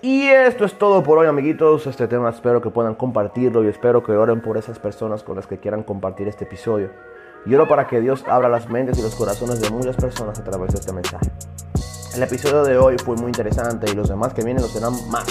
Y 0.02 0.28
esto 0.28 0.64
es 0.64 0.78
todo 0.78 1.02
por 1.02 1.18
hoy, 1.18 1.26
amiguitos. 1.26 1.86
Este 1.86 2.08
tema 2.08 2.30
espero 2.30 2.60
que 2.60 2.70
puedan 2.70 2.94
compartirlo 2.94 3.64
y 3.64 3.68
espero 3.68 4.02
que 4.02 4.12
oren 4.12 4.40
por 4.40 4.56
esas 4.56 4.78
personas 4.78 5.22
con 5.22 5.36
las 5.36 5.46
que 5.46 5.58
quieran 5.58 5.82
compartir 5.82 6.28
este 6.28 6.44
episodio. 6.44 6.90
Y 7.46 7.54
oro 7.54 7.68
para 7.68 7.86
que 7.86 8.00
Dios 8.00 8.24
abra 8.28 8.48
las 8.48 8.68
mentes 8.68 8.98
y 8.98 9.02
los 9.02 9.14
corazones 9.14 9.60
de 9.60 9.70
muchas 9.70 9.96
personas 9.96 10.38
a 10.38 10.44
través 10.44 10.72
de 10.72 10.80
este 10.80 10.92
mensaje. 10.92 11.30
El 12.14 12.22
episodio 12.22 12.64
de 12.64 12.76
hoy 12.76 12.96
fue 12.98 13.16
muy 13.16 13.28
interesante 13.28 13.90
y 13.90 13.94
los 13.94 14.08
demás 14.08 14.34
que 14.34 14.42
vienen 14.42 14.62
lo 14.62 14.68
serán 14.68 14.92
más. 15.10 15.26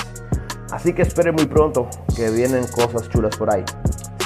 Así 0.72 0.94
que 0.94 1.02
esperen 1.02 1.36
muy 1.36 1.46
pronto 1.46 1.88
que 2.16 2.30
vienen 2.30 2.66
cosas 2.68 3.10
chulas 3.10 3.36
por 3.36 3.52
ahí. 3.52 3.64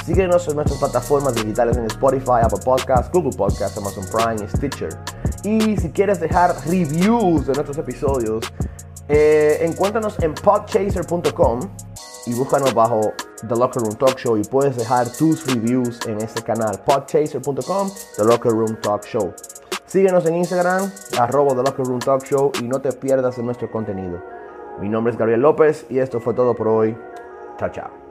Síguenos 0.04 0.46
en 0.48 0.56
nuestras 0.56 0.78
plataformas 0.78 1.34
digitales 1.34 1.78
en 1.78 1.86
Spotify, 1.86 2.42
Apple 2.42 2.60
Podcasts, 2.62 3.10
Google 3.10 3.34
Podcasts, 3.34 3.78
Amazon 3.78 4.04
Prime 4.12 4.48
Stitcher. 4.48 4.90
Y 5.44 5.78
si 5.78 5.90
quieres 5.90 6.20
dejar 6.20 6.54
reviews 6.66 7.46
de 7.46 7.54
nuestros 7.54 7.78
episodios, 7.78 8.44
eh, 9.08 9.58
encuéntranos 9.62 10.18
en 10.22 10.34
podchaser.com 10.34 11.60
y 12.26 12.34
búscanos 12.34 12.74
bajo 12.74 13.14
The 13.48 13.56
Locker 13.56 13.82
Room 13.82 13.96
Talk 13.96 14.18
Show 14.18 14.36
y 14.36 14.44
puedes 14.44 14.76
dejar 14.76 15.10
tus 15.10 15.46
reviews 15.46 15.98
en 16.06 16.18
este 16.18 16.42
canal, 16.42 16.80
podchaser.com, 16.84 17.90
The 18.16 18.24
Locker 18.24 18.52
Room 18.52 18.78
Talk 18.82 19.04
Show. 19.04 19.32
Síguenos 19.86 20.26
en 20.26 20.36
Instagram, 20.36 20.90
arroba 21.18 21.54
The 21.54 21.62
Locker 21.62 21.86
Room 21.86 22.00
Talk 22.00 22.24
Show 22.24 22.52
y 22.60 22.64
no 22.64 22.80
te 22.80 22.92
pierdas 22.92 23.38
de 23.38 23.42
nuestro 23.42 23.70
contenido. 23.70 24.22
Mi 24.80 24.88
nombre 24.90 25.12
es 25.12 25.18
Gabriel 25.18 25.40
López 25.40 25.86
y 25.88 25.98
esto 25.98 26.20
fue 26.20 26.34
todo 26.34 26.54
por 26.54 26.68
hoy. 26.68 26.94
Chao, 27.58 27.70
chao. 27.70 28.03